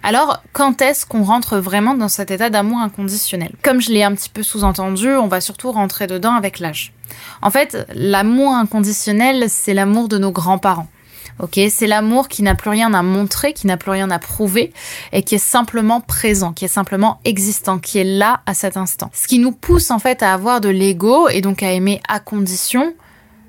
Alors, 0.02 0.42
quand 0.52 0.82
est-ce 0.82 1.06
qu'on 1.06 1.23
rentre 1.23 1.58
vraiment 1.58 1.94
dans 1.94 2.08
cet 2.08 2.32
état 2.32 2.50
d'amour 2.50 2.78
inconditionnel? 2.78 3.52
Comme 3.62 3.80
je 3.80 3.90
l'ai 3.90 4.02
un 4.02 4.14
petit 4.14 4.28
peu 4.28 4.42
sous-entendu, 4.42 5.08
on 5.14 5.28
va 5.28 5.40
surtout 5.40 5.70
rentrer 5.70 6.08
dedans 6.08 6.34
avec 6.34 6.58
l'âge. 6.58 6.92
En 7.40 7.50
fait, 7.50 7.87
l'amour 7.94 8.52
inconditionnel, 8.52 9.44
c'est 9.49 9.73
l'amour 9.73 10.08
de 10.08 10.18
nos 10.18 10.32
grands-parents. 10.32 10.88
Ok, 11.40 11.58
c'est 11.68 11.88
l'amour 11.88 12.28
qui 12.28 12.42
n'a 12.42 12.54
plus 12.54 12.70
rien 12.70 12.94
à 12.94 13.02
montrer, 13.02 13.52
qui 13.52 13.66
n'a 13.66 13.76
plus 13.76 13.90
rien 13.90 14.10
à 14.10 14.20
prouver 14.20 14.72
et 15.12 15.22
qui 15.24 15.34
est 15.34 15.38
simplement 15.38 16.00
présent, 16.00 16.52
qui 16.52 16.64
est 16.64 16.68
simplement 16.68 17.20
existant, 17.24 17.78
qui 17.78 17.98
est 17.98 18.04
là 18.04 18.42
à 18.46 18.54
cet 18.54 18.76
instant. 18.76 19.10
Ce 19.12 19.26
qui 19.26 19.40
nous 19.40 19.50
pousse 19.50 19.90
en 19.90 19.98
fait 19.98 20.22
à 20.22 20.32
avoir 20.32 20.60
de 20.60 20.68
l'ego 20.68 21.28
et 21.28 21.40
donc 21.40 21.62
à 21.64 21.72
aimer 21.72 22.00
à 22.08 22.20
condition, 22.20 22.94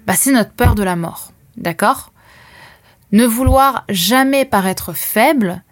bah, 0.07 0.13
c'est 0.17 0.31
notre 0.31 0.51
peur 0.51 0.73
de 0.73 0.83
la 0.83 0.95
mort. 0.95 1.31
D'accord? 1.57 2.11
Ne 3.11 3.25
vouloir 3.25 3.85
jamais 3.87 4.45
paraître 4.45 4.93
faible, 4.93 5.63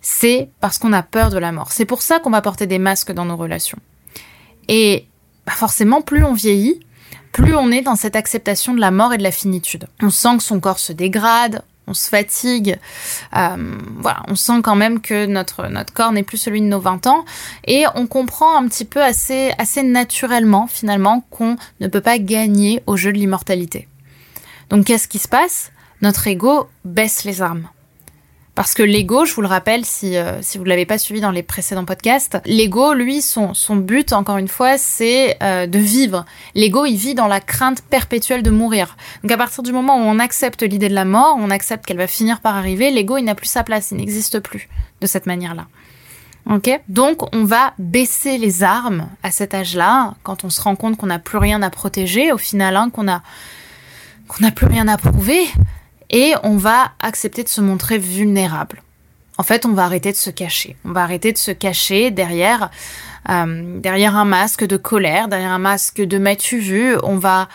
c'est 0.00 0.48
parce 0.60 0.78
qu'on 0.78 0.92
a 0.92 1.02
peur 1.02 1.30
de 1.30 1.38
la 1.38 1.52
mort. 1.52 1.70
C'est 1.70 1.84
pour 1.84 2.00
ça 2.00 2.18
qu'on 2.18 2.30
va 2.30 2.40
porter 2.40 2.66
des 2.66 2.78
masques 2.78 3.12
dans 3.12 3.26
nos 3.26 3.36
relations. 3.36 3.78
Et 4.68 5.06
bah, 5.46 5.52
forcément, 5.52 6.00
plus 6.00 6.24
on 6.24 6.32
vieillit, 6.32 6.80
plus 7.34 7.56
on 7.56 7.72
est 7.72 7.82
dans 7.82 7.96
cette 7.96 8.14
acceptation 8.14 8.74
de 8.74 8.80
la 8.80 8.92
mort 8.92 9.12
et 9.12 9.18
de 9.18 9.24
la 9.24 9.32
finitude. 9.32 9.88
On 10.00 10.08
sent 10.08 10.36
que 10.38 10.42
son 10.44 10.60
corps 10.60 10.78
se 10.78 10.92
dégrade, 10.92 11.62
on 11.88 11.92
se 11.92 12.08
fatigue, 12.08 12.78
euh, 13.36 13.76
voilà, 13.98 14.22
on 14.28 14.36
sent 14.36 14.62
quand 14.62 14.76
même 14.76 15.00
que 15.00 15.26
notre, 15.26 15.66
notre 15.66 15.92
corps 15.92 16.12
n'est 16.12 16.22
plus 16.22 16.38
celui 16.38 16.60
de 16.60 16.66
nos 16.66 16.78
20 16.78 17.08
ans, 17.08 17.24
et 17.66 17.86
on 17.96 18.06
comprend 18.06 18.56
un 18.56 18.68
petit 18.68 18.84
peu 18.84 19.02
assez, 19.02 19.52
assez 19.58 19.82
naturellement 19.82 20.68
finalement 20.68 21.24
qu'on 21.30 21.56
ne 21.80 21.88
peut 21.88 22.00
pas 22.00 22.18
gagner 22.18 22.84
au 22.86 22.96
jeu 22.96 23.12
de 23.12 23.18
l'immortalité. 23.18 23.88
Donc 24.70 24.86
qu'est-ce 24.86 25.08
qui 25.08 25.18
se 25.18 25.28
passe? 25.28 25.72
Notre 26.02 26.28
ego 26.28 26.68
baisse 26.84 27.24
les 27.24 27.42
armes. 27.42 27.68
Parce 28.54 28.74
que 28.74 28.84
l'ego, 28.84 29.24
je 29.24 29.34
vous 29.34 29.40
le 29.40 29.48
rappelle, 29.48 29.84
si, 29.84 30.16
euh, 30.16 30.40
si 30.40 30.58
vous 30.58 30.64
ne 30.64 30.68
l'avez 30.68 30.86
pas 30.86 30.96
suivi 30.96 31.20
dans 31.20 31.32
les 31.32 31.42
précédents 31.42 31.84
podcasts, 31.84 32.38
l'ego, 32.46 32.94
lui, 32.94 33.20
son, 33.20 33.52
son 33.52 33.74
but, 33.74 34.12
encore 34.12 34.36
une 34.36 34.48
fois, 34.48 34.78
c'est 34.78 35.36
euh, 35.42 35.66
de 35.66 35.78
vivre. 35.78 36.24
L'ego, 36.54 36.86
il 36.86 36.96
vit 36.96 37.14
dans 37.14 37.26
la 37.26 37.40
crainte 37.40 37.82
perpétuelle 37.82 38.44
de 38.44 38.50
mourir. 38.50 38.96
Donc 39.22 39.32
à 39.32 39.36
partir 39.36 39.64
du 39.64 39.72
moment 39.72 39.96
où 39.96 40.02
on 40.02 40.20
accepte 40.20 40.62
l'idée 40.62 40.88
de 40.88 40.94
la 40.94 41.04
mort, 41.04 41.36
on 41.40 41.50
accepte 41.50 41.84
qu'elle 41.84 41.96
va 41.96 42.06
finir 42.06 42.40
par 42.40 42.54
arriver, 42.54 42.92
l'ego, 42.92 43.16
il 43.16 43.24
n'a 43.24 43.34
plus 43.34 43.48
sa 43.48 43.64
place, 43.64 43.90
il 43.90 43.96
n'existe 43.96 44.38
plus 44.38 44.68
de 45.00 45.06
cette 45.08 45.26
manière-là. 45.26 45.66
Ok? 46.48 46.70
Donc 46.88 47.34
on 47.34 47.44
va 47.44 47.72
baisser 47.78 48.38
les 48.38 48.62
armes 48.62 49.08
à 49.24 49.32
cet 49.32 49.54
âge-là, 49.54 50.14
quand 50.22 50.44
on 50.44 50.50
se 50.50 50.60
rend 50.60 50.76
compte 50.76 50.96
qu'on 50.96 51.06
n'a 51.06 51.18
plus 51.18 51.38
rien 51.38 51.60
à 51.62 51.70
protéger, 51.70 52.32
au 52.32 52.38
final, 52.38 52.76
hein, 52.76 52.90
qu'on 52.90 53.08
a 53.08 53.22
qu'on 54.28 54.42
n'a 54.42 54.52
plus 54.52 54.66
rien 54.66 54.88
à 54.88 54.96
prouver, 54.96 55.44
et 56.14 56.34
on 56.44 56.56
va 56.56 56.92
accepter 57.00 57.42
de 57.42 57.48
se 57.48 57.60
montrer 57.60 57.98
vulnérable. 57.98 58.82
En 59.36 59.42
fait, 59.42 59.66
on 59.66 59.72
va 59.72 59.84
arrêter 59.84 60.12
de 60.12 60.16
se 60.16 60.30
cacher. 60.30 60.76
On 60.84 60.92
va 60.92 61.02
arrêter 61.02 61.32
de 61.32 61.38
se 61.38 61.50
cacher 61.50 62.12
derrière, 62.12 62.70
euh, 63.28 63.80
derrière 63.80 64.16
un 64.16 64.24
masque 64.24 64.64
de 64.64 64.76
colère, 64.76 65.26
derrière 65.26 65.50
un 65.50 65.58
masque 65.58 66.00
de 66.00 66.18
m'as-tu 66.18 66.60
vu? 66.60 66.96
On 67.02 67.16
va 67.16 67.48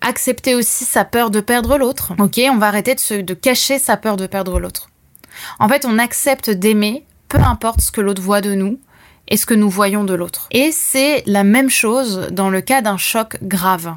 accepter 0.00 0.54
aussi 0.54 0.84
sa 0.84 1.04
peur 1.04 1.30
de 1.30 1.40
perdre 1.40 1.76
l'autre. 1.76 2.12
Ok, 2.20 2.40
on 2.48 2.58
va 2.58 2.68
arrêter 2.68 2.94
de, 2.94 3.00
se, 3.00 3.14
de 3.14 3.34
cacher 3.34 3.80
sa 3.80 3.96
peur 3.96 4.16
de 4.16 4.28
perdre 4.28 4.60
l'autre. 4.60 4.88
En 5.58 5.68
fait, 5.68 5.84
on 5.84 5.98
accepte 5.98 6.50
d'aimer, 6.50 7.04
peu 7.28 7.38
importe 7.38 7.80
ce 7.80 7.90
que 7.90 8.00
l'autre 8.00 8.22
voit 8.22 8.42
de 8.42 8.54
nous 8.54 8.78
et 9.26 9.36
ce 9.36 9.44
que 9.44 9.54
nous 9.54 9.68
voyons 9.68 10.04
de 10.04 10.14
l'autre. 10.14 10.46
Et 10.52 10.70
c'est 10.70 11.24
la 11.26 11.42
même 11.42 11.68
chose 11.68 12.28
dans 12.30 12.48
le 12.48 12.60
cas 12.60 12.80
d'un 12.80 12.96
choc 12.96 13.38
grave. 13.42 13.96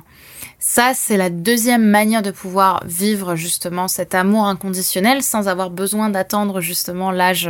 Ça, 0.61 0.91
c'est 0.93 1.15
la 1.15 1.29
deuxième 1.29 1.85
manière 1.85 2.21
de 2.21 2.31
pouvoir 2.31 2.83
vivre 2.85 3.37
justement 3.37 3.87
cet 3.87 4.13
amour 4.13 4.45
inconditionnel 4.45 5.23
sans 5.23 5.47
avoir 5.47 5.69
besoin 5.69 6.09
d'attendre 6.09 6.59
justement 6.59 7.11
l'âge, 7.11 7.49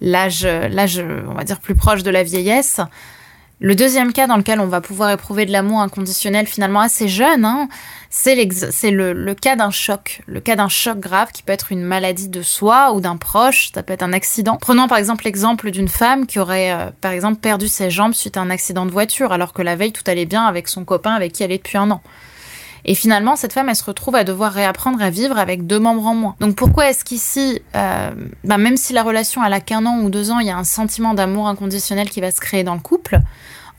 l'âge, 0.00 0.44
l'âge, 0.44 1.04
on 1.28 1.34
va 1.34 1.42
dire 1.42 1.58
plus 1.58 1.74
proche 1.74 2.04
de 2.04 2.10
la 2.10 2.22
vieillesse. 2.22 2.80
Le 3.58 3.74
deuxième 3.74 4.12
cas 4.12 4.28
dans 4.28 4.36
lequel 4.36 4.60
on 4.60 4.66
va 4.66 4.80
pouvoir 4.80 5.10
éprouver 5.10 5.46
de 5.46 5.52
l'amour 5.52 5.80
inconditionnel 5.80 6.46
finalement 6.46 6.80
assez 6.80 7.08
jeune, 7.08 7.44
hein, 7.44 7.68
c'est, 8.14 8.90
le, 8.90 9.32
cas 9.32 9.56
d'un 9.56 9.70
choc. 9.70 10.20
Le 10.26 10.40
cas 10.40 10.54
d'un 10.54 10.68
choc 10.68 11.00
grave 11.00 11.32
qui 11.32 11.42
peut 11.42 11.52
être 11.52 11.72
une 11.72 11.82
maladie 11.82 12.28
de 12.28 12.42
soi 12.42 12.92
ou 12.92 13.00
d'un 13.00 13.16
proche, 13.16 13.70
ça 13.74 13.82
peut 13.82 13.94
être 13.94 14.02
un 14.02 14.12
accident. 14.12 14.58
Prenons 14.60 14.86
par 14.86 14.98
exemple 14.98 15.24
l'exemple 15.24 15.70
d'une 15.70 15.88
femme 15.88 16.26
qui 16.26 16.38
aurait 16.38 16.72
euh, 16.72 16.90
par 17.00 17.12
exemple 17.12 17.40
perdu 17.40 17.68
ses 17.68 17.88
jambes 17.88 18.12
suite 18.12 18.36
à 18.36 18.42
un 18.42 18.50
accident 18.50 18.84
de 18.84 18.90
voiture 18.90 19.32
alors 19.32 19.54
que 19.54 19.62
la 19.62 19.76
veille 19.76 19.92
tout 19.92 20.02
allait 20.06 20.26
bien 20.26 20.44
avec 20.44 20.68
son 20.68 20.84
copain 20.84 21.14
avec 21.14 21.32
qui 21.32 21.42
elle 21.42 21.52
est 21.52 21.56
depuis 21.56 21.78
un 21.78 21.90
an. 21.90 22.02
Et 22.84 22.94
finalement, 22.94 23.34
cette 23.34 23.54
femme, 23.54 23.70
elle 23.70 23.76
se 23.76 23.84
retrouve 23.84 24.16
à 24.16 24.24
devoir 24.24 24.52
réapprendre 24.52 25.00
à 25.00 25.08
vivre 25.08 25.38
avec 25.38 25.66
deux 25.66 25.78
membres 25.78 26.06
en 26.06 26.14
moins. 26.14 26.34
Donc 26.40 26.54
pourquoi 26.54 26.90
est-ce 26.90 27.04
qu'ici, 27.04 27.62
euh, 27.74 28.10
bah 28.44 28.58
même 28.58 28.76
si 28.76 28.92
la 28.92 29.04
relation 29.04 29.42
elle 29.42 29.54
a 29.54 29.60
qu'un 29.60 29.86
an 29.86 30.00
ou 30.00 30.10
deux 30.10 30.30
ans, 30.30 30.38
il 30.38 30.48
y 30.48 30.50
a 30.50 30.58
un 30.58 30.64
sentiment 30.64 31.14
d'amour 31.14 31.48
inconditionnel 31.48 32.10
qui 32.10 32.20
va 32.20 32.30
se 32.30 32.40
créer 32.40 32.62
dans 32.62 32.74
le 32.74 32.80
couple, 32.80 33.20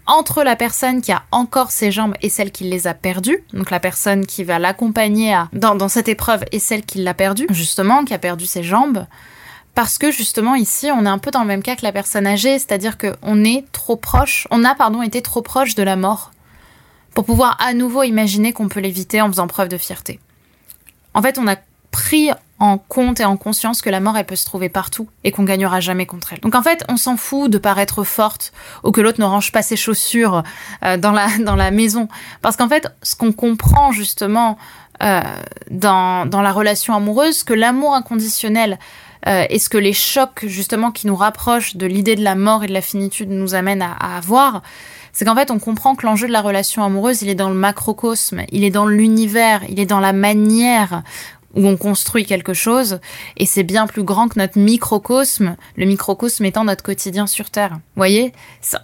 entre 0.05 0.43
la 0.43 0.55
personne 0.55 1.01
qui 1.01 1.11
a 1.11 1.23
encore 1.31 1.71
ses 1.71 1.91
jambes 1.91 2.15
et 2.21 2.29
celle 2.29 2.51
qui 2.51 2.65
les 2.65 2.87
a 2.87 2.93
perdues, 2.93 3.43
donc 3.53 3.71
la 3.71 3.79
personne 3.79 4.25
qui 4.25 4.43
va 4.43 4.59
l'accompagner 4.59 5.37
dans, 5.53 5.87
cette 5.87 6.07
épreuve 6.07 6.43
et 6.51 6.59
celle 6.59 6.83
qui 6.83 7.03
l'a 7.03 7.13
perdue, 7.13 7.47
justement, 7.49 8.03
qui 8.03 8.13
a 8.13 8.19
perdu 8.19 8.45
ses 8.45 8.63
jambes, 8.63 9.05
parce 9.75 9.97
que 9.97 10.11
justement 10.11 10.55
ici 10.55 10.89
on 10.91 11.05
est 11.05 11.09
un 11.09 11.17
peu 11.17 11.31
dans 11.31 11.41
le 11.41 11.47
même 11.47 11.63
cas 11.63 11.75
que 11.75 11.83
la 11.83 11.91
personne 11.91 12.27
âgée, 12.27 12.59
c'est-à-dire 12.59 12.97
qu'on 12.97 13.43
est 13.43 13.65
trop 13.71 13.95
proche, 13.95 14.47
on 14.51 14.63
a 14.63 14.75
pardon 14.75 15.01
été 15.01 15.21
trop 15.21 15.41
proche 15.41 15.75
de 15.75 15.83
la 15.83 15.95
mort 15.95 16.31
pour 17.13 17.25
pouvoir 17.25 17.57
à 17.59 17.73
nouveau 17.73 18.03
imaginer 18.03 18.53
qu'on 18.53 18.69
peut 18.69 18.79
l'éviter 18.79 19.21
en 19.21 19.27
faisant 19.27 19.47
preuve 19.47 19.69
de 19.69 19.77
fierté. 19.77 20.19
En 21.13 21.21
fait, 21.21 21.37
on 21.37 21.47
a 21.47 21.55
pris 21.91 22.31
en 22.63 22.77
compte 22.77 23.19
et 23.19 23.25
en 23.25 23.35
conscience 23.35 23.81
que 23.81 23.89
la 23.89 23.99
mort, 23.99 24.15
elle 24.15 24.25
peut 24.25 24.37
se 24.37 24.45
trouver 24.45 24.69
partout 24.69 25.09
et 25.25 25.31
qu'on 25.31 25.43
gagnera 25.43 25.81
jamais 25.81 26.05
contre 26.05 26.31
elle. 26.31 26.39
Donc 26.39 26.55
en 26.55 26.63
fait, 26.63 26.85
on 26.87 26.95
s'en 26.95 27.17
fout 27.17 27.51
de 27.51 27.57
paraître 27.57 28.05
forte 28.05 28.53
ou 28.85 28.91
que 28.91 29.01
l'autre 29.01 29.19
ne 29.19 29.25
range 29.25 29.51
pas 29.51 29.61
ses 29.61 29.75
chaussures 29.75 30.43
euh, 30.85 30.95
dans, 30.95 31.11
la, 31.11 31.27
dans 31.39 31.57
la 31.57 31.71
maison. 31.71 32.07
Parce 32.41 32.55
qu'en 32.55 32.69
fait, 32.69 32.87
ce 33.01 33.17
qu'on 33.17 33.33
comprend 33.33 33.91
justement 33.91 34.57
euh, 35.03 35.19
dans, 35.71 36.25
dans 36.25 36.41
la 36.41 36.53
relation 36.53 36.95
amoureuse, 36.95 37.43
que 37.43 37.53
l'amour 37.53 37.95
inconditionnel 37.95 38.79
euh, 39.27 39.43
et 39.49 39.59
ce 39.59 39.67
que 39.67 39.77
les 39.77 39.91
chocs 39.91 40.45
justement 40.45 40.91
qui 40.91 41.05
nous 41.05 41.17
rapprochent 41.17 41.75
de 41.75 41.85
l'idée 41.85 42.15
de 42.15 42.23
la 42.23 42.35
mort 42.35 42.63
et 42.63 42.67
de 42.67 42.73
la 42.73 42.81
finitude 42.81 43.29
nous 43.29 43.55
amènent 43.55 43.81
à, 43.81 43.91
à 43.99 44.15
avoir, 44.15 44.61
c'est 45.11 45.25
qu'en 45.25 45.35
fait, 45.35 45.51
on 45.51 45.59
comprend 45.59 45.95
que 45.95 46.05
l'enjeu 46.05 46.27
de 46.27 46.31
la 46.31 46.41
relation 46.41 46.81
amoureuse, 46.81 47.23
il 47.23 47.29
est 47.29 47.35
dans 47.35 47.49
le 47.49 47.55
macrocosme, 47.55 48.43
il 48.53 48.63
est 48.63 48.71
dans 48.71 48.85
l'univers, 48.85 49.63
il 49.67 49.81
est 49.81 49.85
dans 49.85 49.99
la 49.99 50.13
manière 50.13 51.03
où 51.55 51.67
on 51.67 51.77
construit 51.77 52.25
quelque 52.25 52.53
chose, 52.53 52.99
et 53.37 53.45
c'est 53.45 53.63
bien 53.63 53.87
plus 53.87 54.03
grand 54.03 54.27
que 54.27 54.39
notre 54.39 54.57
microcosme, 54.57 55.55
le 55.77 55.85
microcosme 55.85 56.45
étant 56.45 56.63
notre 56.63 56.83
quotidien 56.83 57.27
sur 57.27 57.49
Terre. 57.49 57.73
Vous 57.73 57.79
voyez 57.97 58.33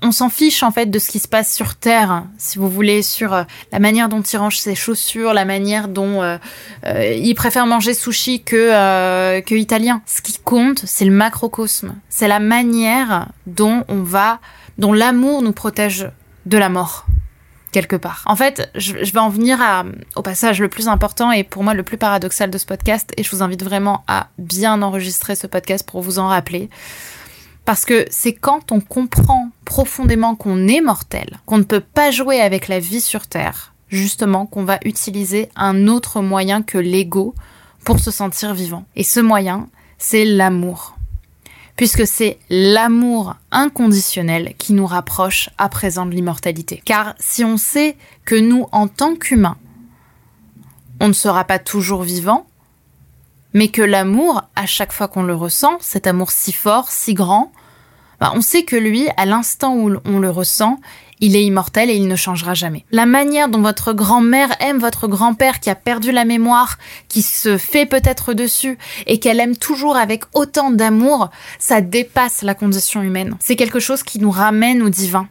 On 0.01 0.11
s'en 0.11 0.29
fiche 0.29 0.63
en 0.63 0.71
fait 0.71 0.85
de 0.87 0.99
ce 0.99 1.09
qui 1.09 1.19
se 1.19 1.27
passe 1.27 1.53
sur 1.53 1.75
Terre, 1.75 2.23
si 2.37 2.57
vous 2.57 2.69
voulez, 2.69 3.01
sur 3.01 3.33
euh, 3.33 3.43
la 3.71 3.79
manière 3.79 4.09
dont 4.09 4.21
il 4.21 4.37
range 4.37 4.59
ses 4.59 4.75
chaussures, 4.75 5.33
la 5.33 5.45
manière 5.45 5.87
dont 5.87 6.21
euh, 6.21 6.37
euh, 6.85 7.13
il 7.13 7.33
préfère 7.35 7.65
manger 7.65 7.93
sushi 7.93 8.43
que, 8.43 9.39
que 9.41 9.55
italien. 9.55 10.01
Ce 10.05 10.21
qui 10.21 10.37
compte, 10.43 10.81
c'est 10.85 11.05
le 11.05 11.11
macrocosme. 11.11 11.95
C'est 12.09 12.27
la 12.27 12.39
manière 12.39 13.27
dont 13.47 13.83
on 13.87 14.03
va, 14.03 14.39
dont 14.77 14.93
l'amour 14.93 15.41
nous 15.41 15.53
protège 15.53 16.09
de 16.45 16.57
la 16.57 16.69
mort 16.69 17.05
quelque 17.71 17.95
part. 17.95 18.23
En 18.25 18.35
fait, 18.35 18.69
je, 18.75 18.93
vais 18.93 19.19
en 19.19 19.29
venir 19.29 19.59
au 20.15 20.21
passage 20.21 20.59
le 20.59 20.69
plus 20.69 20.87
important 20.87 21.31
et 21.31 21.43
pour 21.43 21.63
moi 21.63 21.73
le 21.73 21.83
plus 21.83 21.97
paradoxal 21.97 22.49
de 22.49 22.57
ce 22.57 22.65
podcast 22.65 23.11
et 23.17 23.23
je 23.23 23.31
vous 23.31 23.43
invite 23.43 23.63
vraiment 23.63 24.03
à 24.07 24.27
bien 24.37 24.81
enregistrer 24.81 25.35
ce 25.35 25.47
podcast 25.47 25.87
pour 25.87 26.01
vous 26.01 26.19
en 26.19 26.27
rappeler. 26.27 26.69
Parce 27.65 27.85
que 27.85 28.05
c'est 28.09 28.33
quand 28.33 28.71
on 28.71 28.79
comprend 28.79 29.49
profondément 29.65 30.35
qu'on 30.35 30.67
est 30.67 30.81
mortel, 30.81 31.39
qu'on 31.45 31.59
ne 31.59 31.63
peut 31.63 31.81
pas 31.81 32.09
jouer 32.09 32.41
avec 32.41 32.67
la 32.67 32.79
vie 32.79 33.01
sur 33.01 33.27
Terre, 33.27 33.73
justement 33.89 34.45
qu'on 34.45 34.63
va 34.63 34.79
utiliser 34.85 35.49
un 35.55 35.87
autre 35.87 36.21
moyen 36.21 36.63
que 36.63 36.77
l'ego 36.77 37.35
pour 37.85 37.99
se 37.99 38.11
sentir 38.11 38.53
vivant. 38.53 38.85
Et 38.95 39.03
ce 39.03 39.19
moyen, 39.19 39.67
c'est 39.97 40.25
l'amour 40.25 40.98
puisque 41.79 42.05
c'est 42.05 42.37
l'amour 42.49 43.37
inconditionnel 43.51 44.53
qui 44.57 44.73
nous 44.73 44.85
rapproche 44.85 45.49
à 45.57 45.69
présent 45.69 46.05
de 46.05 46.11
l'immortalité. 46.11 46.81
Car 46.83 47.15
si 47.19 47.45
on 47.45 47.55
sait 47.55 47.95
que 48.25 48.35
nous, 48.35 48.67
en 48.73 48.89
tant 48.89 49.15
qu'humains, 49.15 49.55
on 50.99 51.07
ne 51.07 51.13
sera 51.13 51.45
pas 51.45 51.57
toujours 51.57 52.03
vivant, 52.03 52.45
mais 53.53 53.69
que 53.69 53.81
l'amour, 53.81 54.43
à 54.57 54.65
chaque 54.65 54.91
fois 54.91 55.07
qu'on 55.07 55.23
le 55.23 55.33
ressent, 55.33 55.77
cet 55.79 56.05
amour 56.05 56.31
si 56.31 56.51
fort, 56.51 56.91
si 56.91 57.13
grand, 57.13 57.49
bah, 58.19 58.33
on 58.35 58.41
sait 58.41 58.63
que 58.63 58.75
lui, 58.75 59.07
à 59.15 59.25
l'instant 59.25 59.73
où 59.77 59.95
on 60.03 60.19
le 60.19 60.29
ressent, 60.29 60.81
il 61.19 61.35
est 61.35 61.43
immortel 61.43 61.89
et 61.89 61.95
il 61.95 62.07
ne 62.07 62.15
changera 62.15 62.53
jamais. 62.53 62.85
La 62.91 63.05
manière 63.05 63.49
dont 63.49 63.61
votre 63.61 63.93
grand-mère 63.93 64.49
aime 64.59 64.79
votre 64.79 65.07
grand-père 65.07 65.59
qui 65.59 65.69
a 65.69 65.75
perdu 65.75 66.11
la 66.11 66.25
mémoire, 66.25 66.77
qui 67.07 67.21
se 67.21 67.57
fait 67.57 67.85
peut-être 67.85 68.33
dessus 68.33 68.77
et 69.05 69.19
qu'elle 69.19 69.39
aime 69.39 69.57
toujours 69.57 69.97
avec 69.97 70.23
autant 70.33 70.71
d'amour, 70.71 71.29
ça 71.57 71.81
dépasse 71.81 72.41
la 72.41 72.55
condition 72.55 73.01
humaine. 73.01 73.35
C'est 73.39 73.55
quelque 73.55 73.79
chose 73.79 74.03
qui 74.03 74.19
nous 74.19 74.31
ramène 74.31 74.81
au 74.81 74.89
divin. 74.89 75.27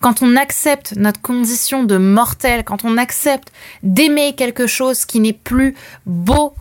Quand 0.00 0.22
on 0.22 0.36
accepte 0.36 0.94
notre 0.96 1.20
condition 1.20 1.84
de 1.84 1.98
mortel, 1.98 2.64
quand 2.64 2.84
on 2.84 2.96
accepte 2.96 3.52
d'aimer 3.82 4.34
quelque 4.34 4.66
chose 4.66 5.04
qui 5.04 5.20
n'est 5.20 5.32
plus 5.32 5.74
beau 6.06 6.54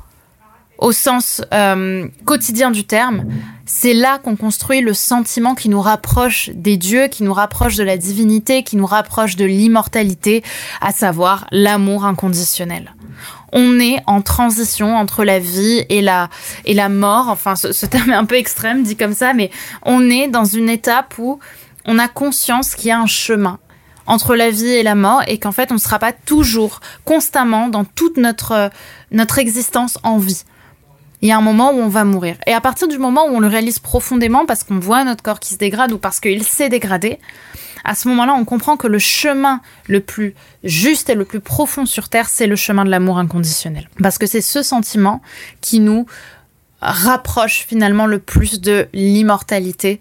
au 0.78 0.92
sens 0.92 1.42
euh, 1.54 2.08
quotidien 2.26 2.72
du 2.72 2.84
terme, 2.86 3.26
c'est 3.66 3.94
là 3.94 4.20
qu'on 4.20 4.36
construit 4.36 4.82
le 4.82 4.94
sentiment 4.94 5.56
qui 5.56 5.70
nous 5.70 5.82
rapproche 5.82 6.50
des 6.54 6.78
dieux, 6.78 7.08
qui 7.08 7.24
nous 7.24 7.34
rapproche 7.34 7.76
de 7.76 7.84
la 7.84 7.98
divinité, 7.98 8.64
qui 8.64 8.76
nous 8.76 8.86
rapproche 8.86 9.36
de 9.36 9.46
l'immortalité, 9.46 10.44
à 10.82 10.92
savoir 10.92 11.48
l'amour 11.52 12.06
inconditionnel. 12.06 12.94
On 13.54 13.80
est 13.80 14.02
en 14.06 14.22
transition 14.22 14.96
entre 14.98 15.24
la 15.24 15.40
vie 15.40 15.86
et 15.90 16.02
la, 16.02 16.30
et 16.66 16.74
la 16.74 16.90
mort. 16.90 17.30
Enfin, 17.30 17.56
ce, 17.56 17.72
ce 17.72 17.86
terme 17.86 18.12
est 18.12 18.16
un 18.16 18.26
peu 18.26 18.36
extrême 18.36 18.84
dit 18.84 18.98
comme 18.98 19.14
ça, 19.14 19.34
mais 19.34 19.50
on 19.84 20.10
est 20.10 20.28
dans 20.28 20.46
une 20.46 20.70
étape 20.70 21.16
où 21.18 21.40
on 21.86 21.98
a 22.00 22.08
conscience 22.08 22.76
qu'il 22.76 22.90
y 22.90 22.92
a 22.92 23.00
un 23.00 23.08
chemin 23.08 23.60
entre 24.08 24.36
la 24.36 24.50
vie 24.50 24.68
et 24.68 24.84
la 24.84 24.96
mort 24.96 25.24
et 25.28 25.40
qu'en 25.40 25.52
fait 25.52 25.72
on 25.72 25.76
ne 25.76 25.80
sera 25.80 26.00
pas 26.00 26.12
toujours 26.12 26.80
constamment 27.06 27.70
dans 27.70 27.86
toute 27.86 28.18
notre 28.18 28.70
notre 29.12 29.40
existence 29.40 29.98
en 30.04 30.18
vie. 30.18 30.44
Il 31.26 31.30
y 31.30 31.32
a 31.32 31.38
un 31.38 31.42
moment 31.42 31.72
où 31.72 31.80
on 31.80 31.88
va 31.88 32.04
mourir. 32.04 32.38
Et 32.46 32.54
à 32.54 32.62
partir 32.62 32.88
du 32.88 33.00
moment 33.00 33.26
où 33.26 33.30
on 33.30 33.40
le 33.40 33.48
réalise 33.48 33.80
profondément, 33.80 34.46
parce 34.46 34.64
qu'on 34.64 34.78
voit 34.78 35.04
notre 35.04 35.24
corps 35.24 35.40
qui 35.40 35.56
se 35.56 35.58
dégrade 35.58 35.92
ou 35.92 35.98
parce 35.98 36.20
qu'il 36.20 36.44
s'est 36.44 36.70
dégradé, 36.70 37.18
à 37.84 37.96
ce 37.96 38.08
moment-là, 38.10 38.36
on 38.36 38.46
comprend 38.46 38.78
que 38.78 38.86
le 38.86 39.00
chemin 39.00 39.60
le 39.88 40.02
plus 40.02 40.36
juste 40.64 41.10
et 41.10 41.16
le 41.16 41.26
plus 41.26 41.40
profond 41.40 41.88
sur 41.88 42.10
Terre, 42.10 42.30
c'est 42.30 42.46
le 42.46 42.56
chemin 42.56 42.86
de 42.86 42.92
l'amour 42.92 43.18
inconditionnel. 43.18 43.90
Parce 44.04 44.20
que 44.20 44.28
c'est 44.28 44.42
ce 44.42 44.62
sentiment 44.62 45.24
qui 45.62 45.80
nous 45.80 46.06
rapproche 46.80 47.66
finalement 47.68 48.06
le 48.06 48.20
plus 48.20 48.62
de 48.62 48.88
l'immortalité. 48.94 50.00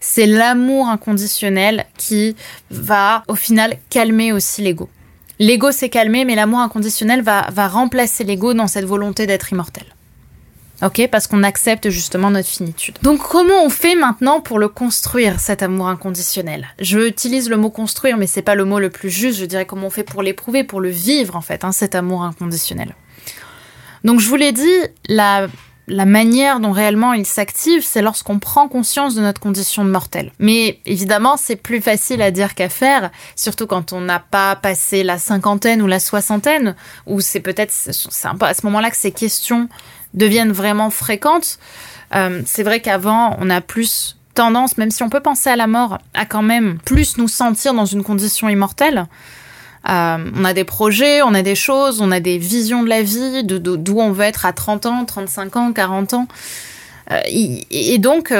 C'est 0.00 0.26
l'amour 0.26 0.88
inconditionnel 0.88 1.86
qui 1.96 2.36
va 2.70 3.22
au 3.28 3.34
final 3.34 3.78
calmer 3.88 4.34
aussi 4.34 4.60
l'ego. 4.60 4.90
L'ego 5.38 5.72
s'est 5.72 5.88
calmé, 5.88 6.26
mais 6.26 6.34
l'amour 6.34 6.58
inconditionnel 6.60 7.22
va, 7.22 7.46
va 7.50 7.66
remplacer 7.66 8.24
l'ego 8.24 8.52
dans 8.52 8.66
cette 8.66 8.84
volonté 8.84 9.26
d'être 9.26 9.50
immortel. 9.52 9.95
Ok, 10.82 11.08
parce 11.10 11.26
qu'on 11.26 11.42
accepte 11.42 11.88
justement 11.88 12.30
notre 12.30 12.48
finitude. 12.48 12.98
Donc 13.02 13.20
comment 13.26 13.64
on 13.64 13.70
fait 13.70 13.94
maintenant 13.94 14.40
pour 14.40 14.58
le 14.58 14.68
construire 14.68 15.40
cet 15.40 15.62
amour 15.62 15.88
inconditionnel? 15.88 16.68
Je 16.78 16.98
utilise 16.98 17.48
le 17.48 17.56
mot 17.56 17.70
construire, 17.70 18.18
mais 18.18 18.26
c'est 18.26 18.42
pas 18.42 18.54
le 18.54 18.66
mot 18.66 18.78
le 18.78 18.90
plus 18.90 19.08
juste. 19.08 19.38
Je 19.38 19.46
dirais 19.46 19.64
comment 19.64 19.86
on 19.86 19.90
fait 19.90 20.04
pour 20.04 20.22
l'éprouver, 20.22 20.64
pour 20.64 20.80
le 20.80 20.90
vivre 20.90 21.34
en 21.34 21.40
fait, 21.40 21.64
hein, 21.64 21.72
cet 21.72 21.94
amour 21.94 22.24
inconditionnel. 22.24 22.94
Donc 24.04 24.20
je 24.20 24.28
vous 24.28 24.36
l'ai 24.36 24.52
dit, 24.52 24.78
la 25.08 25.48
manière 25.88 26.60
dont 26.60 26.72
réellement 26.72 27.14
il 27.14 27.24
s'active, 27.24 27.82
c'est 27.82 28.02
lorsqu'on 28.02 28.38
prend 28.38 28.68
conscience 28.68 29.14
de 29.14 29.22
notre 29.22 29.40
condition 29.40 29.82
de 29.82 29.90
mortel. 29.90 30.30
Mais 30.38 30.80
évidemment, 30.84 31.38
c'est 31.38 31.56
plus 31.56 31.80
facile 31.80 32.20
à 32.20 32.30
dire 32.30 32.54
qu'à 32.54 32.68
faire, 32.68 33.10
surtout 33.34 33.66
quand 33.66 33.94
on 33.94 34.02
n'a 34.02 34.20
pas 34.20 34.56
passé 34.56 35.02
la 35.04 35.16
cinquantaine 35.16 35.80
ou 35.80 35.86
la 35.86 36.00
soixantaine, 36.00 36.76
où 37.06 37.22
c'est 37.22 37.40
peut-être 37.40 37.72
c'est 37.72 38.28
à 38.28 38.54
ce 38.54 38.66
moment-là 38.66 38.90
que 38.90 38.96
ces 38.96 39.12
questions 39.12 39.70
deviennent 40.16 40.52
vraiment 40.52 40.90
fréquentes. 40.90 41.58
Euh, 42.14 42.42
c'est 42.46 42.62
vrai 42.62 42.80
qu'avant, 42.80 43.36
on 43.40 43.50
a 43.50 43.60
plus 43.60 44.16
tendance, 44.34 44.76
même 44.78 44.90
si 44.90 45.02
on 45.02 45.08
peut 45.08 45.20
penser 45.20 45.50
à 45.50 45.56
la 45.56 45.66
mort, 45.66 45.98
à 46.14 46.26
quand 46.26 46.42
même 46.42 46.78
plus 46.84 47.16
nous 47.18 47.28
sentir 47.28 47.74
dans 47.74 47.86
une 47.86 48.02
condition 48.02 48.48
immortelle. 48.48 49.06
Euh, 49.88 50.18
on 50.34 50.44
a 50.44 50.52
des 50.52 50.64
projets, 50.64 51.22
on 51.22 51.32
a 51.32 51.42
des 51.42 51.54
choses, 51.54 52.00
on 52.00 52.10
a 52.10 52.20
des 52.20 52.38
visions 52.38 52.82
de 52.82 52.88
la 52.88 53.02
vie, 53.02 53.44
de 53.44 53.58
d'où 53.58 54.00
on 54.00 54.10
veut 54.10 54.24
être 54.24 54.44
à 54.44 54.52
30 54.52 54.86
ans, 54.86 55.04
35 55.04 55.56
ans, 55.56 55.72
40 55.72 56.14
ans. 56.14 56.28
Euh, 57.12 57.20
et, 57.30 57.98
donc, 57.98 58.34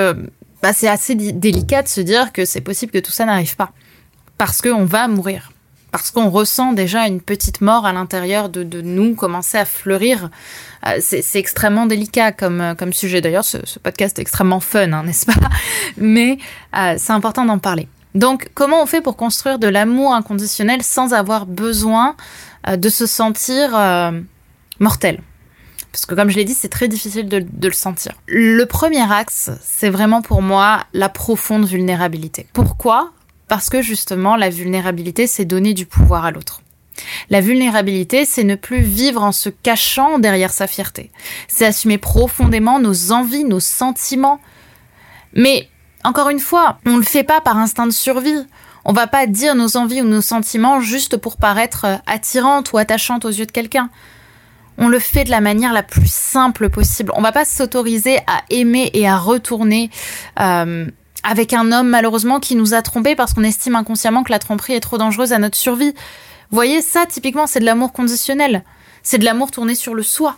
bah, 0.63 0.73
c'est 0.73 0.89
assez 0.89 1.15
délicat 1.15 1.83
de 1.83 1.89
se 1.89 2.01
dire 2.01 2.33
que 2.33 2.45
c'est 2.45 2.61
possible 2.61 2.93
que 2.93 2.99
tout 2.99 3.13
ça 3.13 3.25
n'arrive 3.25 3.57
pas. 3.57 3.71
Parce 4.39 4.61
qu'on 4.61 4.85
va 4.85 5.09
mourir. 5.09 5.53
Parce 5.93 6.11
qu'on 6.11 6.29
ressent 6.29 6.73
déjà 6.73 7.07
une 7.07 7.21
petite 7.21 7.61
mort 7.61 7.87
à 7.87 7.93
l'intérieur 7.93 8.49
de, 8.49 8.81
nous 8.83 9.15
commencer 9.15 9.57
à 9.57 9.65
fleurir. 9.65 10.31
c'est 11.01 11.25
extrêmement 11.37 11.87
délicat 11.87 12.33
comme, 12.33 12.75
comme 12.79 12.93
sujet. 12.93 13.21
D'ailleurs, 13.21 13.45
ce, 13.45 13.79
podcast 13.79 14.19
est 14.19 14.23
extrêmement 14.23 14.61
fun, 14.61 14.93
hein, 14.93 15.03
n'est-ce 15.07 15.27
pas? 15.27 15.49
Mais 15.97 16.39
c'est 16.99 17.13
important 17.13 17.45
d'en 17.45 17.59
parler. 17.59 17.89
Donc, 18.17 18.49
comment 18.55 18.83
on 18.83 18.87
fait 18.87 19.03
pour 19.03 19.15
construire 19.15 19.59
de 19.59 19.67
l'amour 19.67 20.15
inconditionnel 20.15 20.83
sans 20.83 21.13
avoir 21.13 21.45
besoin 21.45 22.17
euh, 22.67 22.79
de 22.79 22.89
se 22.89 23.05
sentir 23.05 23.77
euh, 23.77 24.11
mortel? 24.81 25.21
Parce 25.93 26.07
que, 26.07 26.15
comme 26.15 26.31
je 26.31 26.37
l'ai 26.37 26.47
dit, 26.47 26.55
c'est 26.55 26.71
très 26.71 26.89
difficile 26.89 27.29
de, 27.29 27.45
le 27.63 27.73
sentir. 27.73 28.13
Le 28.27 28.65
premier 28.65 29.13
axe, 29.13 29.51
c'est 29.63 29.91
vraiment 29.91 30.23
pour 30.23 30.41
moi 30.41 30.85
la 30.95 31.11
profonde 31.11 31.67
vulnérabilité. 31.67 32.47
Pourquoi? 32.55 33.13
Parce 33.49 33.71
que 33.71 33.83
justement, 33.83 34.37
la 34.37 34.51
vulnérabilité, 34.51 35.27
c'est 35.27 35.45
donner 35.45 35.75
du 35.75 35.87
pouvoir 35.87 36.25
à 36.25 36.31
l'autre. 36.31 36.63
La 37.31 37.41
vulnérabilité, 37.41 38.25
c'est 38.25 38.45
ne 38.45 38.55
plus 38.55 38.81
vivre 38.81 39.23
en 39.23 39.33
se 39.33 39.49
cachant 39.49 40.19
derrière 40.19 40.53
sa 40.53 40.67
fierté. 40.67 41.11
C'est 41.49 41.67
assumer 41.67 41.99
profondément 41.99 42.81
nos 42.81 43.13
envies, 43.13 43.45
nos 43.45 43.61
sentiments. 43.61 44.41
Mais 45.35 45.69
encore 46.05 46.31
une 46.31 46.41
fois, 46.41 46.79
on 46.87 46.93
ne 46.93 46.99
le 46.99 47.05
fait 47.05 47.25
pas 47.25 47.41
par 47.41 47.59
instinct 47.59 47.87
de 47.87 47.93
survie. 47.93 48.47
On 48.85 48.93
va 48.93 49.07
pas 49.07 49.27
dire 49.27 49.55
nos 49.55 49.77
envies 49.77 50.03
ou 50.03 50.07
nos 50.07 50.21
sentiments 50.21 50.81
juste 50.81 51.17
pour 51.17 51.37
paraître 51.37 51.85
euh, 51.85 51.97
attirante 52.07 52.73
ou 52.73 52.79
attachante 52.79 53.25
aux 53.25 53.31
yeux 53.31 53.47
de 53.47 53.53
quelqu'un. 53.53 53.91
On 54.79 54.89
le 54.89 55.01
fait 55.01 55.25
de 55.25 55.31
la 55.31 55.41
manière 55.41 55.73
la 55.73 55.83
plus 55.83 56.11
simple 56.11 56.71
possible. 56.71 57.11
On 57.17 57.23
va 57.23 57.33
pas 57.33 57.45
s'autoriser 57.45 58.19
à 58.29 58.43
aimer 58.51 58.91
et 58.93 59.09
à 59.09 59.17
retourner 59.17 59.91
euh, 60.39 60.87
avec 61.23 61.53
un 61.53 61.73
homme 61.73 61.89
malheureusement 61.89 62.41
qui 62.41 62.55
nous 62.57 62.75
a 62.75 62.83
trompés 62.83 63.17
parce 63.17 63.35
qu'on 63.35 63.43
estime 63.43 63.77
inconsciemment 63.77 64.23
que 64.23 64.33
la 64.33 64.39
tromperie 64.39 64.75
est 64.75 64.81
trop 64.81 64.99
dangereuse 64.99 65.33
à 65.33 65.39
notre 65.39 65.57
survie. 65.57 65.93
Vous 66.51 66.55
voyez, 66.57 66.81
ça 66.83 67.07
typiquement 67.07 67.47
c'est 67.47 67.61
de 67.61 67.65
l'amour 67.65 67.93
conditionnel. 67.93 68.65
C'est 69.03 69.19
de 69.19 69.25
l'amour 69.25 69.51
tourné 69.51 69.75
sur 69.75 69.95
le 69.95 70.03
soi. 70.03 70.37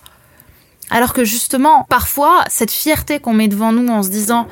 Alors 0.90 1.12
que 1.12 1.25
justement, 1.25 1.85
parfois, 1.88 2.44
cette 2.49 2.70
fierté 2.70 3.20
qu'on 3.20 3.35
met 3.35 3.49
devant 3.49 3.73
nous 3.73 3.88
en 3.88 4.02
se 4.02 4.08
disant 4.08 4.49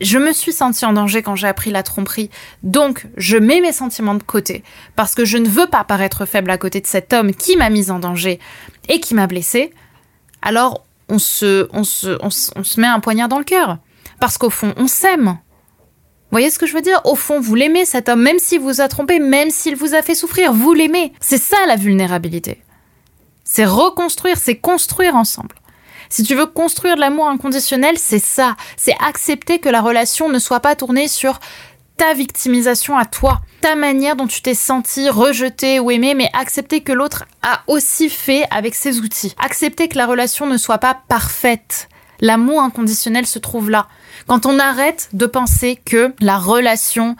je 0.00 0.18
me 0.18 0.32
suis 0.32 0.52
sentie 0.52 0.86
en 0.86 0.94
danger 0.94 1.22
quand 1.22 1.36
j'ai 1.36 1.46
appris 1.46 1.70
la 1.70 1.82
tromperie, 1.82 2.30
donc 2.62 3.06
je 3.16 3.36
mets 3.36 3.60
mes 3.60 3.72
sentiments 3.72 4.14
de 4.14 4.22
côté, 4.22 4.64
parce 4.96 5.14
que 5.14 5.26
je 5.26 5.36
ne 5.36 5.48
veux 5.48 5.66
pas 5.66 5.84
paraître 5.84 6.24
faible 6.24 6.50
à 6.50 6.56
côté 6.56 6.80
de 6.80 6.86
cet 6.86 7.12
homme 7.12 7.34
qui 7.34 7.56
m'a 7.56 7.68
mise 7.68 7.90
en 7.90 7.98
danger 7.98 8.40
et 8.88 9.00
qui 9.00 9.14
m'a 9.14 9.26
blessée, 9.26 9.72
alors 10.40 10.84
on 11.10 11.18
se, 11.18 11.68
on, 11.72 11.84
se, 11.84 12.16
on, 12.22 12.30
se, 12.30 12.80
met 12.80 12.86
un 12.86 13.00
poignard 13.00 13.28
dans 13.28 13.38
le 13.38 13.44
cœur. 13.44 13.78
Parce 14.20 14.38
qu'au 14.38 14.50
fond, 14.50 14.72
on 14.76 14.86
s'aime. 14.86 15.38
Voyez 16.30 16.50
ce 16.50 16.58
que 16.58 16.66
je 16.66 16.74
veux 16.74 16.82
dire? 16.82 17.00
Au 17.04 17.16
fond, 17.16 17.40
vous 17.40 17.54
l'aimez 17.54 17.84
cet 17.84 18.08
homme, 18.08 18.22
même 18.22 18.38
s'il 18.38 18.60
vous 18.60 18.80
a 18.80 18.88
trompé, 18.88 19.18
même 19.18 19.50
s'il 19.50 19.74
vous 19.74 19.94
a 19.94 20.02
fait 20.02 20.14
souffrir, 20.14 20.52
vous 20.52 20.72
l'aimez. 20.74 21.12
C'est 21.20 21.42
ça 21.42 21.56
la 21.66 21.76
vulnérabilité. 21.76 22.62
C'est 23.44 23.64
reconstruire, 23.64 24.38
c'est 24.38 24.56
construire 24.56 25.16
ensemble. 25.16 25.56
Si 26.08 26.22
tu 26.22 26.34
veux 26.34 26.46
construire 26.46 26.96
de 26.96 27.00
l'amour 27.00 27.28
inconditionnel, 27.28 27.96
c'est 27.98 28.20
ça. 28.20 28.56
C'est 28.76 28.94
accepter 29.04 29.58
que 29.58 29.68
la 29.68 29.80
relation 29.80 30.28
ne 30.28 30.38
soit 30.38 30.60
pas 30.60 30.76
tournée 30.76 31.08
sur 31.08 31.40
ta 31.96 32.14
victimisation 32.14 32.96
à 32.96 33.04
toi, 33.04 33.40
ta 33.60 33.74
manière 33.74 34.16
dont 34.16 34.26
tu 34.26 34.40
t'es 34.40 34.54
senti 34.54 35.08
rejeté 35.10 35.78
ou 35.80 35.90
aimé, 35.90 36.14
mais 36.14 36.30
accepter 36.32 36.80
que 36.80 36.92
l'autre 36.92 37.26
a 37.42 37.60
aussi 37.66 38.08
fait 38.08 38.44
avec 38.50 38.74
ses 38.74 39.00
outils. 39.00 39.34
Accepter 39.38 39.88
que 39.88 39.98
la 39.98 40.06
relation 40.06 40.46
ne 40.46 40.56
soit 40.56 40.78
pas 40.78 40.98
parfaite. 41.08 41.88
L'amour 42.20 42.60
inconditionnel 42.62 43.26
se 43.26 43.38
trouve 43.38 43.68
là. 43.70 43.86
Quand 44.26 44.46
on 44.46 44.58
arrête 44.58 45.08
de 45.12 45.26
penser 45.26 45.76
que 45.76 46.14
la 46.20 46.38
relation 46.38 47.16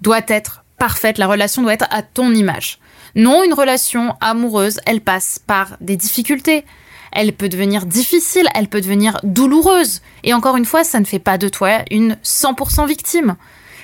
doit 0.00 0.22
être 0.28 0.64
parfaite, 0.78 1.18
la 1.18 1.26
relation 1.26 1.62
doit 1.62 1.74
être 1.74 1.88
à 1.90 2.02
ton 2.02 2.32
image. 2.34 2.78
Non, 3.14 3.44
une 3.44 3.54
relation 3.54 4.16
amoureuse, 4.20 4.80
elle 4.86 5.00
passe 5.00 5.38
par 5.38 5.76
des 5.80 5.96
difficultés, 5.96 6.64
elle 7.12 7.32
peut 7.32 7.48
devenir 7.48 7.86
difficile, 7.86 8.48
elle 8.54 8.68
peut 8.68 8.80
devenir 8.80 9.20
douloureuse. 9.22 10.02
Et 10.24 10.34
encore 10.34 10.56
une 10.56 10.64
fois, 10.64 10.82
ça 10.82 10.98
ne 10.98 11.04
fait 11.04 11.20
pas 11.20 11.38
de 11.38 11.48
toi 11.48 11.84
une 11.90 12.18
100% 12.24 12.88
victime. 12.88 13.36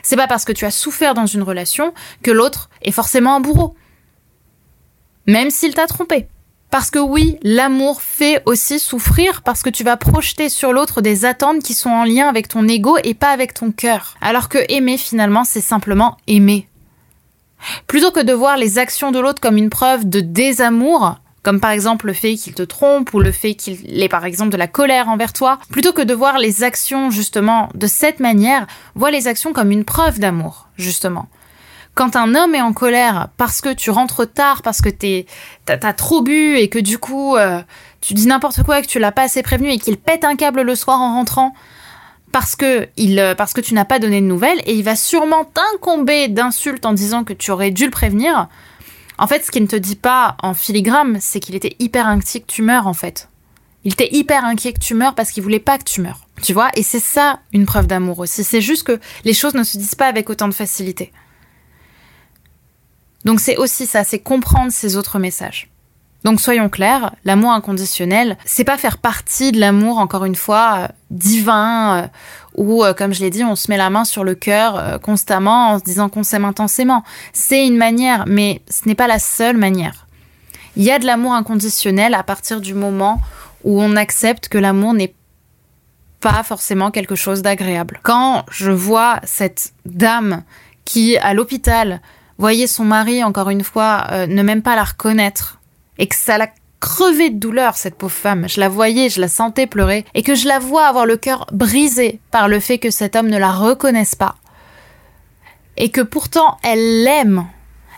C'est 0.03 0.17
pas 0.17 0.27
parce 0.27 0.45
que 0.45 0.53
tu 0.53 0.65
as 0.65 0.71
souffert 0.71 1.15
dans 1.15 1.27
une 1.27 1.43
relation 1.43 1.95
que 2.23 2.31
l'autre 2.31 2.71
est 2.83 2.91
forcément 2.91 3.37
un 3.37 3.41
bourreau. 3.41 3.77
Même 5.27 5.51
s'il 5.51 5.75
t'a 5.75 5.87
trompé. 5.87 6.27
Parce 6.71 6.93
que 6.93 7.01
oui, 7.01 7.37
l'amour 7.43 8.01
fait 8.01 8.43
aussi 8.47 8.79
souffrir 8.79 9.43
parce 9.43 9.63
que 9.63 9.71
tu 9.71 9.83
vas 9.83 9.97
projeter 9.97 10.49
sur 10.49 10.73
l'autre 10.73 11.01
des 11.01 11.25
attentes 11.25 11.65
qui 11.65 11.75
sont 11.75 11.91
en 11.91 12.05
lien 12.05 12.29
avec 12.29 12.47
ton 12.47 12.69
ego 12.69 12.97
et 13.03 13.15
pas 13.15 13.31
avec 13.31 13.55
ton 13.55 13.73
cœur. 13.73 14.15
Alors 14.21 14.49
que 14.49 14.59
aimer 14.69 14.97
finalement, 14.97 15.43
c'est 15.45 15.61
simplement 15.61 16.17
aimer. 16.29 16.69
Plutôt 17.89 18.13
que 18.13 18.21
de 18.21 18.33
voir 18.33 18.57
les 18.57 18.79
actions 18.79 19.11
de 19.11 19.19
l'autre 19.19 19.41
comme 19.41 19.57
une 19.57 19.69
preuve 19.69 20.09
de 20.09 20.21
désamour, 20.21 21.17
comme 21.43 21.59
par 21.59 21.73
exemple 21.73 22.07
le 22.07 22.13
fait 22.13 22.37
qu'il 22.37 22.55
te 22.55 22.63
trompe 22.63 23.13
ou 23.15 23.21
le 23.21 23.33
fait 23.33 23.55
qu'il 23.55 24.01
ait 24.01 24.09
par 24.09 24.25
exemple 24.25 24.51
de 24.51 24.57
la 24.57 24.69
colère 24.69 25.09
envers 25.09 25.33
toi, 25.33 25.59
plutôt 25.71 25.93
que 25.93 26.03
de 26.03 26.15
voir 26.15 26.39
les 26.39 26.63
actions 26.63 27.11
justement 27.11 27.69
de 27.75 27.89
cette 27.89 28.21
manière, 28.21 28.69
vois 28.95 29.11
les 29.11 29.27
actions 29.27 29.53
comme 29.53 29.73
une 29.73 29.85
preuve 29.85 30.21
d'amour, 30.21 30.69
justement. 30.77 31.29
Quand 32.01 32.17
un 32.17 32.35
homme 32.35 32.55
est 32.55 32.63
en 32.63 32.73
colère 32.73 33.29
parce 33.37 33.61
que 33.61 33.75
tu 33.75 33.91
rentres 33.91 34.27
tard, 34.27 34.63
parce 34.63 34.81
que 34.81 34.89
t'as 34.89 35.93
trop 35.93 36.23
bu 36.23 36.57
et 36.57 36.71
que 36.71 36.79
du 36.79 36.97
coup 36.97 37.37
euh, 37.37 37.61
tu 38.01 38.15
dis 38.15 38.27
n'importe 38.27 38.63
quoi 38.63 38.79
et 38.79 38.83
que 38.83 38.87
tu 38.87 38.99
l'as 38.99 39.13
pas 39.13 39.25
assez 39.25 39.43
prévenu 39.43 39.69
et 39.69 39.77
qu'il 39.77 39.99
pète 39.99 40.25
un 40.25 40.35
câble 40.35 40.63
le 40.63 40.75
soir 40.75 40.99
en 40.99 41.13
rentrant, 41.13 41.53
parce 42.33 42.57
que, 42.57 42.89
il, 42.97 43.19
euh, 43.19 43.35
parce 43.35 43.53
que 43.53 43.61
tu 43.61 43.75
n'as 43.75 43.85
pas 43.85 43.99
donné 43.99 44.23
de 44.23 44.27
nouvelles 44.27 44.63
et 44.65 44.77
il 44.77 44.83
va 44.83 44.97
sûrement 44.97 45.45
t'incomber 45.45 46.29
d'insultes 46.29 46.87
en 46.87 46.95
disant 46.95 47.23
que 47.23 47.35
tu 47.35 47.51
aurais 47.51 47.71
dû 47.71 47.85
le 47.85 47.91
prévenir. 47.91 48.49
En 49.19 49.27
fait, 49.27 49.45
ce 49.45 49.51
qu'il 49.51 49.65
ne 49.65 49.69
te 49.69 49.77
dit 49.77 49.97
pas 49.97 50.39
en 50.43 50.55
filigrane, 50.55 51.19
c'est 51.21 51.39
qu'il 51.39 51.55
était 51.55 51.77
hyper 51.81 52.07
inquiet 52.07 52.41
que 52.41 52.51
tu 52.51 52.63
meurs, 52.63 52.87
en 52.87 52.95
fait. 52.95 53.29
Il 53.85 53.93
était 53.93 54.09
hyper 54.11 54.47
inquiet 54.47 54.73
que 54.73 54.81
tu 54.81 54.95
meurs 54.95 55.15
parce 55.15 55.33
qu'il 55.33 55.43
voulait 55.43 55.59
pas 55.59 55.77
que 55.77 55.85
tu 55.85 56.01
meurs. 56.01 56.21
Tu 56.41 56.55
vois? 56.55 56.71
Et 56.77 56.83
c'est 56.83 56.99
ça 56.99 57.41
une 57.53 57.67
preuve 57.67 57.87
d'amour 57.87 58.21
aussi. 58.21 58.43
C'est 58.43 58.63
juste 58.63 58.85
que 58.85 58.99
les 59.27 59.35
choses 59.35 59.53
ne 59.53 59.65
se 59.65 59.77
disent 59.77 59.97
pas 59.97 60.07
avec 60.07 60.31
autant 60.31 60.49
de 60.49 60.55
facilité. 60.55 61.13
Donc 63.25 63.41
c'est 63.41 63.57
aussi 63.57 63.87
ça, 63.87 64.05
c'est 64.05 64.19
comprendre 64.19 64.73
ces 64.73 64.97
autres 64.97 65.19
messages. 65.19 65.71
Donc 66.25 66.41
soyons 66.41 66.69
clairs, 66.69 67.15
l'amour 67.25 67.53
inconditionnel, 67.53 68.37
c'est 68.45 68.65
pas 68.65 68.77
faire 68.77 68.99
partie 68.99 69.53
de 69.53 69.61
l'amour, 69.61 69.99
encore 69.99 70.27
une 70.27 70.35
fois, 70.35 70.77
euh, 70.79 70.89
divin, 71.11 71.97
euh, 71.97 72.07
où, 72.57 72.85
euh, 72.85 72.93
comme 72.93 73.15
je 73.15 73.21
l'ai 73.21 73.31
dit, 73.31 73.43
on 73.43 73.57
se 73.57 73.71
met 73.71 73.79
la 73.79 73.89
main 73.89 74.05
sur 74.05 74.23
le 74.23 74.35
cœur 74.35 75.01
constamment 75.01 75.71
en 75.71 75.79
se 75.79 75.85
disant 75.85 76.09
qu'on 76.09 76.23
s'aime 76.23 76.45
intensément. 76.45 77.05
C'est 77.33 77.67
une 77.67 77.77
manière, 77.77 78.25
mais 78.27 78.61
ce 78.69 78.87
n'est 78.87 78.95
pas 78.95 79.07
la 79.07 79.19
seule 79.19 79.57
manière. 79.57 80.07
Il 80.77 80.83
y 80.83 80.91
a 80.91 80.99
de 80.99 81.07
l'amour 81.07 81.33
inconditionnel 81.33 82.15
à 82.15 82.23
partir 82.23 82.61
du 82.61 82.75
moment 82.75 83.21
où 83.65 83.81
on 83.83 83.97
accepte 83.97 84.49
que 84.49 84.59
l'amour 84.59 84.95
n'est 84.95 85.15
pas 86.21 86.43
forcément 86.43 86.91
quelque 86.91 87.15
chose 87.15 87.41
d'agréable. 87.41 88.01
Quand 88.03 88.45
je 88.51 88.71
vois 88.71 89.21
cette 89.25 89.73
dame 89.87 90.43
qui, 90.85 91.17
à 91.19 91.33
l'hôpital, 91.35 92.01
voyait 92.41 92.67
son 92.67 92.85
mari, 92.85 93.23
encore 93.23 93.51
une 93.51 93.63
fois, 93.63 94.07
euh, 94.11 94.27
ne 94.27 94.43
même 94.43 94.63
pas 94.63 94.75
la 94.75 94.85
reconnaître, 94.85 95.61
et 95.99 96.07
que 96.07 96.17
ça 96.17 96.39
l'a 96.39 96.49
crevé 96.81 97.29
de 97.29 97.39
douleur, 97.39 97.77
cette 97.77 97.97
pauvre 97.97 98.13
femme. 98.13 98.49
Je 98.49 98.59
la 98.59 98.71
voyais, 98.71 99.11
je 99.11 99.21
la 99.21 99.29
sentais 99.29 99.67
pleurer, 99.67 100.07
et 100.15 100.23
que 100.23 100.35
je 100.35 100.49
la 100.49 100.59
vois 100.59 100.87
avoir 100.87 101.05
le 101.05 101.19
cœur 101.19 101.47
brisé 101.53 102.19
par 102.31 102.49
le 102.49 102.59
fait 102.59 102.79
que 102.79 102.91
cet 102.91 103.15
homme 103.15 103.29
ne 103.29 103.37
la 103.37 103.53
reconnaisse 103.53 104.15
pas. 104.15 104.37
Et 105.77 105.91
que 105.91 106.01
pourtant 106.01 106.57
elle 106.63 107.05
l'aime. 107.05 107.47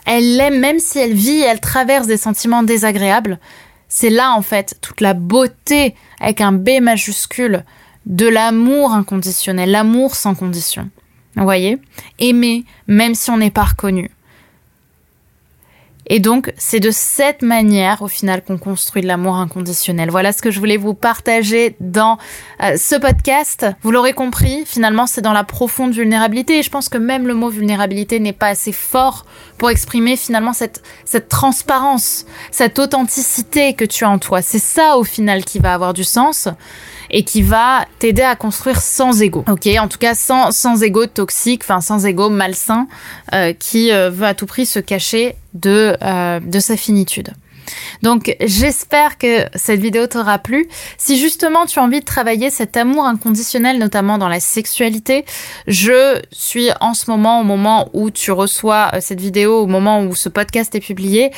Elle 0.05 0.35
l'aime 0.35 0.59
même 0.59 0.79
si 0.79 0.99
elle 0.99 1.13
vit 1.13 1.41
elle 1.41 1.61
traverse 1.61 2.07
des 2.07 2.17
sentiments 2.17 2.63
désagréables. 2.63 3.39
C'est 3.87 4.09
là, 4.09 4.33
en 4.33 4.41
fait, 4.41 4.77
toute 4.81 4.99
la 4.99 5.13
beauté, 5.13 5.95
avec 6.19 6.41
un 6.41 6.51
B 6.51 6.81
majuscule, 6.81 7.63
de 8.05 8.27
l'amour 8.27 8.91
inconditionnel, 8.91 9.71
l'amour 9.71 10.15
sans 10.15 10.35
condition. 10.35 10.89
Vous 11.37 11.43
voyez? 11.43 11.77
Aimer, 12.19 12.65
même 12.87 13.15
si 13.15 13.31
on 13.31 13.37
n'est 13.37 13.51
pas 13.51 13.63
reconnu. 13.63 14.11
Et 16.07 16.19
donc, 16.19 16.53
c'est 16.57 16.79
de 16.79 16.91
cette 16.91 17.41
manière, 17.41 18.01
au 18.01 18.07
final, 18.07 18.43
qu'on 18.43 18.57
construit 18.57 19.01
de 19.01 19.07
l'amour 19.07 19.35
inconditionnel. 19.35 20.09
Voilà 20.09 20.33
ce 20.33 20.41
que 20.41 20.51
je 20.51 20.59
voulais 20.59 20.77
vous 20.77 20.93
partager 20.93 21.75
dans 21.79 22.17
euh, 22.61 22.75
ce 22.77 22.95
podcast. 22.95 23.65
Vous 23.83 23.91
l'aurez 23.91 24.13
compris, 24.13 24.63
finalement, 24.65 25.07
c'est 25.07 25.21
dans 25.21 25.33
la 25.33 25.43
profonde 25.43 25.93
vulnérabilité. 25.93 26.59
Et 26.59 26.63
je 26.63 26.69
pense 26.69 26.89
que 26.89 26.97
même 26.97 27.25
le 27.27 27.33
mot 27.33 27.49
vulnérabilité 27.49 28.19
n'est 28.19 28.33
pas 28.33 28.47
assez 28.47 28.73
fort 28.73 29.25
pour 29.57 29.69
exprimer 29.69 30.17
finalement 30.17 30.53
cette, 30.53 30.83
cette 31.05 31.29
transparence, 31.29 32.25
cette 32.51 32.79
authenticité 32.79 33.73
que 33.73 33.85
tu 33.85 34.03
as 34.03 34.09
en 34.09 34.19
toi. 34.19 34.41
C'est 34.41 34.59
ça, 34.59 34.97
au 34.97 35.03
final, 35.03 35.45
qui 35.45 35.59
va 35.59 35.73
avoir 35.73 35.93
du 35.93 36.03
sens 36.03 36.49
et 37.13 37.23
qui 37.23 37.43
va 37.43 37.85
t'aider 37.99 38.23
à 38.23 38.35
construire 38.35 38.81
sans 38.81 39.21
ego. 39.21 39.45
Ok, 39.49 39.69
en 39.79 39.87
tout 39.87 39.99
cas 39.99 40.15
sans 40.15 40.51
sans 40.51 40.83
ego 40.83 41.05
toxique, 41.05 41.61
enfin 41.63 41.79
sans 41.79 42.05
ego 42.05 42.29
malsain 42.29 42.87
euh, 43.33 43.53
qui 43.53 43.93
euh, 43.93 44.09
veut 44.09 44.25
à 44.25 44.33
tout 44.33 44.47
prix 44.47 44.65
se 44.65 44.79
cacher 44.79 45.35
de 45.53 45.95
euh, 46.01 46.39
de 46.41 46.59
sa 46.59 46.75
finitude. 46.75 47.29
Donc 48.01 48.35
j'espère 48.41 49.17
que 49.17 49.45
cette 49.55 49.79
vidéo 49.79 50.07
t'aura 50.07 50.39
plu. 50.39 50.67
Si 50.97 51.17
justement 51.17 51.65
tu 51.65 51.79
as 51.79 51.83
envie 51.83 51.99
de 51.99 52.05
travailler 52.05 52.49
cet 52.49 52.77
amour 52.77 53.05
inconditionnel, 53.05 53.79
notamment 53.79 54.17
dans 54.17 54.29
la 54.29 54.39
sexualité, 54.39 55.25
je 55.67 56.21
suis 56.31 56.69
en 56.81 56.93
ce 56.93 57.09
moment, 57.09 57.41
au 57.41 57.43
moment 57.43 57.89
où 57.93 58.11
tu 58.11 58.31
reçois 58.31 58.91
euh, 58.93 58.97
cette 59.01 59.21
vidéo, 59.21 59.59
au 59.59 59.67
moment 59.67 60.03
où 60.03 60.15
ce 60.15 60.29
podcast 60.29 60.75
est 60.75 60.79
publié, 60.79 61.31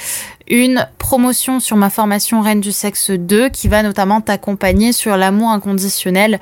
une 0.48 0.88
promotion 0.98 1.60
sur 1.60 1.76
ma 1.76 1.90
formation 1.90 2.42
Reine 2.42 2.62
du 2.62 2.72
Sexe 2.72 3.12
2 3.12 3.50
qui 3.50 3.68
va 3.68 3.84
notamment 3.84 4.22
t'accompagner 4.22 4.92
sur 4.92 5.18
l'amour 5.18 5.50
inconditionnel 5.50 6.40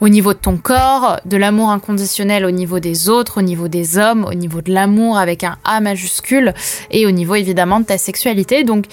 au 0.00 0.08
niveau 0.08 0.32
de 0.32 0.38
ton 0.38 0.56
corps, 0.56 1.20
de 1.24 1.36
l'amour 1.36 1.70
inconditionnel 1.70 2.44
au 2.44 2.50
niveau 2.50 2.80
des 2.80 3.08
autres, 3.08 3.38
au 3.38 3.42
niveau 3.42 3.68
des 3.68 3.98
hommes, 3.98 4.24
au 4.24 4.34
niveau 4.34 4.62
de 4.62 4.72
l'amour 4.72 5.18
avec 5.18 5.44
un 5.44 5.56
A 5.64 5.80
majuscule 5.80 6.54
et 6.90 7.06
au 7.06 7.10
niveau 7.10 7.34
évidemment 7.34 7.80
de 7.80 7.86
ta 7.86 7.98
sexualité. 7.98 8.64
Donc 8.64 8.86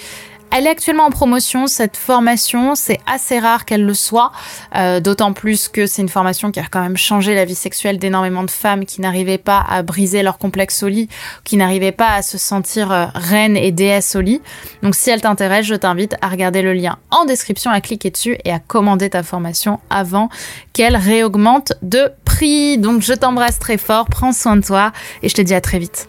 elle 0.50 0.66
est 0.66 0.70
actuellement 0.70 1.04
en 1.04 1.10
promotion, 1.10 1.66
cette 1.66 1.96
formation. 1.96 2.74
C'est 2.74 2.98
assez 3.06 3.38
rare 3.38 3.64
qu'elle 3.64 3.84
le 3.84 3.94
soit, 3.94 4.32
euh, 4.76 5.00
d'autant 5.00 5.32
plus 5.32 5.68
que 5.68 5.86
c'est 5.86 6.02
une 6.02 6.08
formation 6.08 6.50
qui 6.50 6.60
a 6.60 6.66
quand 6.70 6.80
même 6.80 6.96
changé 6.96 7.34
la 7.34 7.44
vie 7.44 7.54
sexuelle 7.54 7.98
d'énormément 7.98 8.44
de 8.44 8.50
femmes 8.50 8.84
qui 8.84 9.00
n'arrivaient 9.00 9.38
pas 9.38 9.64
à 9.68 9.82
briser 9.82 10.22
leur 10.22 10.38
complexe 10.38 10.82
au 10.82 10.88
lit, 10.88 11.08
qui 11.44 11.56
n'arrivaient 11.56 11.92
pas 11.92 12.14
à 12.14 12.22
se 12.22 12.38
sentir 12.38 12.92
euh, 12.92 13.06
reine 13.14 13.56
et 13.56 13.72
déesse 13.72 14.16
au 14.16 14.20
lit. 14.20 14.40
Donc 14.82 14.94
si 14.94 15.10
elle 15.10 15.20
t'intéresse, 15.20 15.66
je 15.66 15.74
t'invite 15.74 16.16
à 16.22 16.28
regarder 16.28 16.62
le 16.62 16.72
lien 16.72 16.98
en 17.10 17.24
description, 17.24 17.70
à 17.70 17.80
cliquer 17.80 18.10
dessus 18.10 18.36
et 18.44 18.52
à 18.52 18.58
commander 18.58 19.10
ta 19.10 19.22
formation 19.22 19.80
avant 19.90 20.28
qu'elle 20.72 20.96
réaugmente 20.96 21.72
de 21.82 22.10
prix. 22.24 22.78
Donc 22.78 23.02
je 23.02 23.12
t'embrasse 23.12 23.58
très 23.58 23.78
fort, 23.78 24.06
prends 24.06 24.32
soin 24.32 24.56
de 24.56 24.64
toi 24.64 24.92
et 25.22 25.28
je 25.28 25.34
te 25.34 25.42
dis 25.42 25.54
à 25.54 25.60
très 25.60 25.78
vite. 25.78 26.08